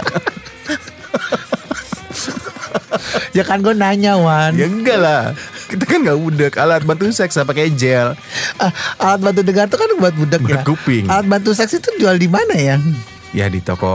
Ya 3.32 3.42
kan 3.42 3.60
gue 3.60 3.72
nanya 3.72 4.16
Wan. 4.16 4.54
ya 4.54 4.66
enggak 4.66 4.98
lah. 4.98 5.22
Kita 5.66 5.84
kan 5.84 6.02
nggak 6.02 6.18
budak. 6.18 6.52
Alat 6.56 6.82
bantu 6.82 7.08
seks 7.08 7.36
pakai 7.36 7.70
gel. 7.70 8.14
Ah, 8.56 8.70
alat 8.98 9.20
bantu 9.22 9.40
dengar 9.42 9.66
tuh 9.66 9.78
kan 9.78 9.88
buat 9.96 10.14
budak 10.14 10.42
ya. 10.44 10.62
Kuping. 10.62 11.06
Alat 11.06 11.26
bantu 11.26 11.50
seks 11.52 11.74
itu 11.74 11.88
jual 11.98 12.14
di 12.14 12.26
mana 12.26 12.54
ya? 12.54 12.76
Ya 13.34 13.50
di 13.50 13.58
toko 13.58 13.90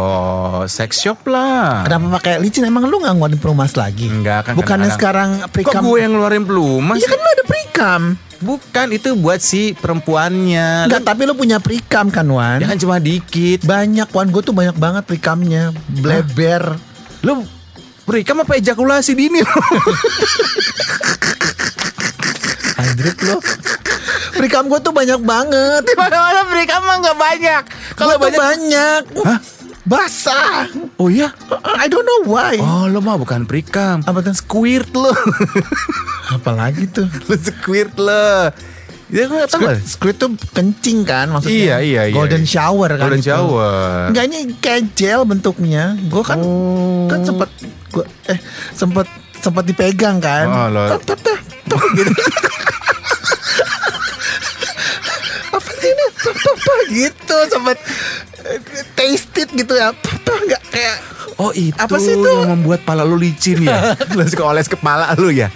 sex 0.67 0.99
shop 0.99 1.23
lah. 1.31 1.87
Kenapa 1.87 2.19
pakai 2.19 2.43
licin? 2.43 2.67
Emang 2.67 2.83
lu 2.83 2.99
nggak 2.99 3.15
ngeluarin 3.15 3.39
pelumas 3.39 3.71
lagi? 3.71 4.11
Enggak 4.11 4.51
kan 4.51 4.53
Bukannya 4.59 4.91
sekarang 4.91 5.29
Kok 5.39 5.51
prikam? 5.55 5.81
gue 5.87 5.97
yang 6.03 6.11
ngeluarin 6.11 6.43
pelumas? 6.43 6.99
Iya 6.99 7.07
kan 7.07 7.17
lu 7.17 7.29
ada 7.31 7.45
prikam. 7.47 8.01
Bukan 8.39 8.87
itu 8.91 9.15
buat 9.15 9.39
si 9.39 9.75
perempuannya. 9.75 10.87
Enggak, 10.87 11.03
tapi 11.03 11.27
lu 11.27 11.35
punya 11.35 11.59
prikam 11.59 12.07
kan 12.07 12.23
Wan? 12.27 12.59
Ya 12.59 12.67
kan 12.67 12.79
cuma 12.79 12.99
dikit. 12.99 13.63
Banyak 13.63 14.07
Wan, 14.11 14.27
gue 14.27 14.39
tuh 14.39 14.55
banyak 14.55 14.75
banget 14.75 15.03
prikamnya. 15.03 15.71
Bleber. 15.87 16.75
Lu 17.19 17.43
Prikam 18.09 18.41
apa 18.41 18.57
ejakulasi 18.57 19.13
dini 19.13 19.45
lo? 19.45 19.57
Lo. 23.29 23.37
Prikam 24.33 24.65
gue 24.65 24.79
tuh 24.81 24.95
banyak 24.95 25.21
banget. 25.21 25.81
Di 25.85 25.93
mana-mana 25.93 26.41
Prikam 26.49 26.81
mah 26.81 26.97
nggak 27.03 27.17
banyak. 27.19 27.63
Kalau 27.93 28.15
banyak. 28.17 29.01
Hah? 29.21 29.39
Basah. 29.89 30.69
Oh 31.01 31.09
iya? 31.09 31.33
I 31.65 31.89
don't 31.89 32.05
know 32.05 32.29
why. 32.29 32.57
Oh 32.61 32.85
lo 32.85 33.01
mah 33.01 33.17
bukan 33.17 33.49
Prikam. 33.49 34.05
Apa 34.05 34.21
tuh? 34.21 34.33
Squirt 34.37 34.93
lo. 34.93 35.09
Apalagi 36.35 36.85
tuh. 36.89 37.09
lo 37.29 37.35
squirt 37.37 37.93
lo. 37.97 38.53
Ya 39.09 39.25
gue 39.25 39.35
gak 39.35 39.49
tau 39.49 39.57
Squid, 39.59 39.79
squid 39.83 40.15
tuh 40.15 40.29
kencing 40.51 41.01
kan 41.01 41.25
Iya, 41.25 41.33
maksudnya. 41.33 41.57
iya, 41.81 42.01
iya. 42.05 42.13
Golden 42.13 42.45
shower 42.45 42.89
kan. 42.91 43.01
Golden 43.03 43.17
itu. 43.17 43.27
shower. 43.27 44.13
Enggak 44.13 44.23
ini 44.25 44.39
kayak 44.55 44.81
gel 44.93 45.21
bentuknya. 45.23 45.97
Gue 46.05 46.21
kan 46.21 46.37
Oh. 46.37 47.05
kan 47.05 47.19
sempat 47.21 47.49
gua 47.89 48.05
eh 48.25 48.37
sempat 48.71 49.09
sempat 49.35 49.65
dipegang 49.65 50.17
kan. 50.19 50.45
Oh, 50.45 50.67
lo- 50.69 50.93
tap, 50.95 51.09
gitu. 51.91 52.11
Apa 55.49 55.69
sih 55.71 55.89
ini? 55.89 56.05
Tap, 56.15 56.37
gitu 56.87 57.37
sempat 57.49 57.77
eh, 58.45 58.59
taste 58.93 59.33
it 59.37 59.49
gitu 59.51 59.73
ya. 59.73 59.89
Tap, 59.91 60.17
tap, 60.21 60.37
Enggak 60.39 60.61
kayak 60.69 60.97
Oh 61.35 61.49
itu 61.49 61.71
Apa 61.73 61.95
sih 61.97 62.13
itu? 62.13 62.27
yang 62.27 62.51
membuat 62.53 62.83
pala 62.83 63.01
lu 63.01 63.15
licin 63.15 63.63
ya 63.63 63.95
Lu 64.11 64.21
suka 64.23 64.43
oles 64.45 64.67
kepala 64.67 65.15
lu 65.15 65.31
ya 65.31 65.47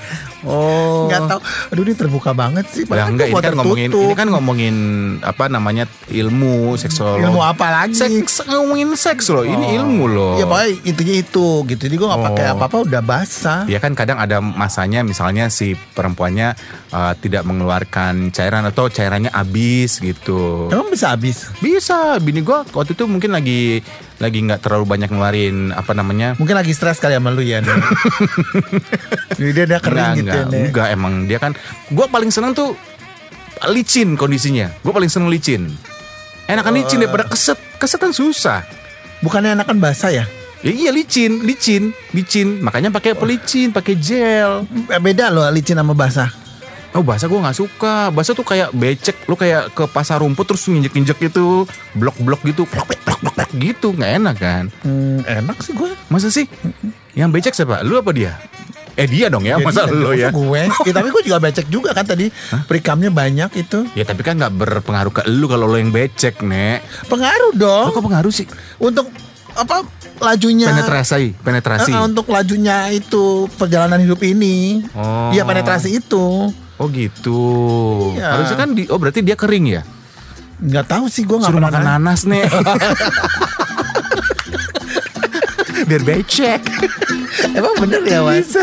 Oh. 0.44 1.08
Nggak 1.08 1.22
tahu. 1.26 1.40
Aduh 1.72 1.84
ini 1.84 1.94
terbuka 1.94 2.32
banget 2.32 2.66
sih. 2.68 2.84
Ya 2.84 2.90
Padahal 2.92 3.10
enggak, 3.12 3.28
ini 3.28 3.40
kan 3.40 3.54
ngomongin 3.56 3.88
tertutup. 3.88 4.04
ini 4.04 4.14
kan 4.14 4.28
ngomongin 4.30 4.76
apa 5.24 5.44
namanya 5.48 5.84
ilmu 6.08 6.56
seksual. 6.76 7.20
Ilmu 7.20 7.40
apa 7.40 7.68
lagi? 7.72 7.96
Seks 7.96 8.44
ngomongin 8.46 8.94
seks 8.94 9.28
loh. 9.28 9.42
Ini 9.42 9.80
ilmu 9.80 10.06
loh. 10.06 10.36
Ya 10.36 10.46
pokoknya 10.46 10.70
intinya 10.84 11.16
itu 11.16 11.48
gitu. 11.66 11.82
Jadi 11.82 11.96
gue 11.96 12.08
nggak 12.08 12.24
pakai 12.26 12.46
Oh. 12.46 12.54
apa-apa 12.54 12.78
udah 12.84 13.02
basah. 13.02 13.62
Ya 13.66 13.80
kan 13.80 13.96
kadang 13.96 14.20
ada 14.20 14.38
masanya 14.40 15.02
misalnya 15.02 15.48
si 15.48 15.74
perempuannya 15.76 16.54
uh, 16.90 17.14
tidak 17.18 17.44
mengeluarkan 17.44 18.30
cairan 18.30 18.64
atau 18.64 18.88
cairannya 18.88 19.32
habis 19.32 19.98
gitu. 19.98 20.68
Emang 20.68 20.92
bisa 20.92 21.16
habis? 21.16 21.48
Bisa, 21.58 22.20
bini 22.20 22.40
gua 22.40 22.68
waktu 22.68 22.94
itu 22.94 23.08
mungkin 23.08 23.32
lagi 23.32 23.80
lagi 24.24 24.40
nggak 24.40 24.64
terlalu 24.64 24.88
banyak 24.88 25.12
ngeluarin 25.12 25.76
apa 25.76 25.92
namanya. 25.92 26.40
Mungkin 26.40 26.56
lagi 26.56 26.72
stres 26.72 27.04
kali 27.04 27.20
sama 27.20 27.36
lu 27.36 27.44
ya. 27.44 27.60
Jadi 29.38 29.52
dia, 29.52 29.66
dia 29.68 29.80
kering 29.84 30.00
Enggak, 30.00 30.18
gitu 30.18 30.38
enggak, 30.40 30.56
ya. 30.56 30.66
Enggak 30.72 30.88
emang 30.96 31.14
dia 31.28 31.38
kan 31.44 31.52
gua 31.92 32.08
paling 32.08 32.32
seneng 32.32 32.56
tuh 32.56 32.80
licin 33.68 34.16
kondisinya. 34.16 34.72
Gua 34.82 34.96
paling 34.96 35.12
seneng 35.12 35.28
licin. 35.28 35.68
Enakan 36.48 36.74
licin 36.80 37.04
daripada 37.04 37.28
keset. 37.28 37.60
Keset 37.76 38.00
kan 38.00 38.16
susah. 38.16 38.64
Bukannya 39.20 39.60
enakan 39.60 39.80
basah 39.84 40.12
ya? 40.12 40.26
Ya 40.64 40.72
iya 40.72 40.92
licin, 40.96 41.44
licin, 41.44 41.92
licin. 42.16 42.64
Makanya 42.64 42.88
pakai 42.88 43.20
pelicin, 43.20 43.76
pakai 43.76 44.00
gel. 44.00 44.64
Eh, 44.88 45.00
Beda 45.04 45.28
loh 45.28 45.44
licin 45.52 45.76
sama 45.76 45.92
basah. 45.92 46.32
Oh 46.94 47.02
bahasa 47.02 47.26
gue 47.26 47.36
nggak 47.36 47.58
suka. 47.58 48.14
Bahasa 48.14 48.32
tuh 48.32 48.46
kayak 48.48 48.72
becek. 48.72 49.28
Lu 49.28 49.36
kayak 49.36 49.76
ke 49.76 49.84
pasar 49.90 50.24
rumput 50.24 50.46
terus 50.48 50.64
nginjek-injek 50.70 51.18
gitu, 51.20 51.68
blok-blok 51.98 52.40
gitu, 52.48 52.70
blok, 52.70 52.86
blok, 52.86 53.02
blok, 53.24 53.34
blok, 53.40 53.50
blok 53.50 53.52
gitu, 53.64 53.88
nggak 53.96 54.12
enak 54.20 54.36
kan? 54.36 54.64
Hmm, 54.84 55.24
enak 55.24 55.58
sih 55.64 55.72
gue. 55.72 55.92
Masa 56.12 56.28
sih? 56.28 56.46
Yang 57.16 57.30
becek 57.32 57.54
siapa? 57.56 57.80
Lu 57.88 57.96
apa 57.96 58.12
dia? 58.12 58.36
Eh 58.94 59.10
dia 59.10 59.26
dong 59.26 59.42
ya, 59.42 59.58
masa 59.58 59.90
lu 59.90 60.14
ya? 60.14 60.30
gue. 60.30 60.62
Ya, 60.88 60.94
tapi 60.94 61.10
gue 61.10 61.24
juga 61.26 61.42
becek 61.42 61.66
juga 61.72 61.98
kan 61.98 62.06
tadi. 62.06 62.30
Perikamnya 62.70 63.10
banyak 63.10 63.50
itu. 63.58 63.90
Ya 63.98 64.06
tapi 64.06 64.22
kan 64.22 64.38
nggak 64.38 64.54
berpengaruh 64.54 65.10
ke 65.10 65.22
lu 65.32 65.50
kalau 65.50 65.66
lu 65.66 65.80
yang 65.82 65.90
becek, 65.90 66.44
Nek. 66.46 66.86
Pengaruh 67.10 67.58
dong. 67.58 67.90
kok 67.90 68.04
pengaruh 68.06 68.30
sih? 68.30 68.46
Untuk 68.78 69.10
apa 69.54 69.86
lajunya 70.22 70.70
Penetrasi, 70.70 71.34
penetrasi. 71.42 71.92
Eh, 71.94 72.02
untuk 72.02 72.26
lajunya 72.30 72.90
itu 72.94 73.50
perjalanan 73.58 74.02
hidup 74.02 74.22
ini. 74.22 74.86
Oh. 74.94 75.34
Iya 75.34 75.46
penetrasi 75.46 75.98
itu. 75.98 76.54
Oh 76.78 76.88
gitu. 76.90 77.42
Iya. 78.18 78.38
Harusnya 78.38 78.58
kan 78.58 78.70
di, 78.74 78.90
oh 78.90 78.98
berarti 78.98 79.22
dia 79.22 79.38
kering 79.38 79.66
ya? 79.70 79.82
Nggak 80.62 80.86
tahu 80.88 81.06
sih 81.10 81.24
gue 81.24 81.38
nggak 81.38 81.50
Suruh 81.50 81.60
pernah. 81.64 81.72
makan 81.74 81.84
nanas, 82.04 82.22
Nek. 82.26 82.46
Biar 85.84 86.04
becek. 86.08 86.62
Emang 87.52 87.76
bener 87.76 88.02
ya 88.08 88.24
Mas? 88.24 88.56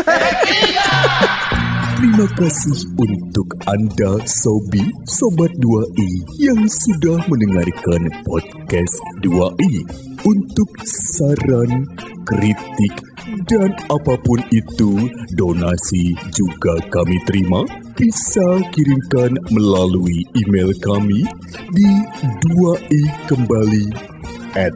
Terima 2.01 2.25
kasih 2.33 2.77
untuk 2.97 3.45
Anda 3.69 4.17
Sobi 4.25 4.81
Sobat 5.05 5.53
2i 5.61 6.09
yang 6.41 6.65
sudah 6.65 7.21
mendengarkan 7.29 8.09
podcast 8.25 8.97
2i. 9.21 9.85
Untuk 10.21 10.69
saran, 10.85 11.85
kritik, 12.25 12.93
dan 13.45 13.69
apa 13.89 14.17
pun 14.17 14.41
itu, 14.49 15.05
donasi 15.37 16.17
juga 16.33 16.77
kami 16.89 17.21
terima. 17.25 17.61
Bisa 18.01 18.57
kirimkan 18.73 19.37
melalui 19.53 20.25
email 20.33 20.73
kami 20.81 21.21
di 21.69 21.91
2i 22.49 23.01
kembali 23.29 23.93
at 24.57 24.73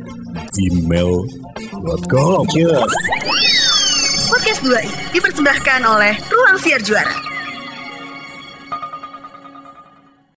gmail.com. 0.53 2.45
Podcast 4.29 4.61
2i 4.61 4.85
dipersembahkan 5.17 5.81
oleh 5.89 6.13
Ruang 6.29 6.61
Siar 6.61 6.85
Juara. 6.85 7.34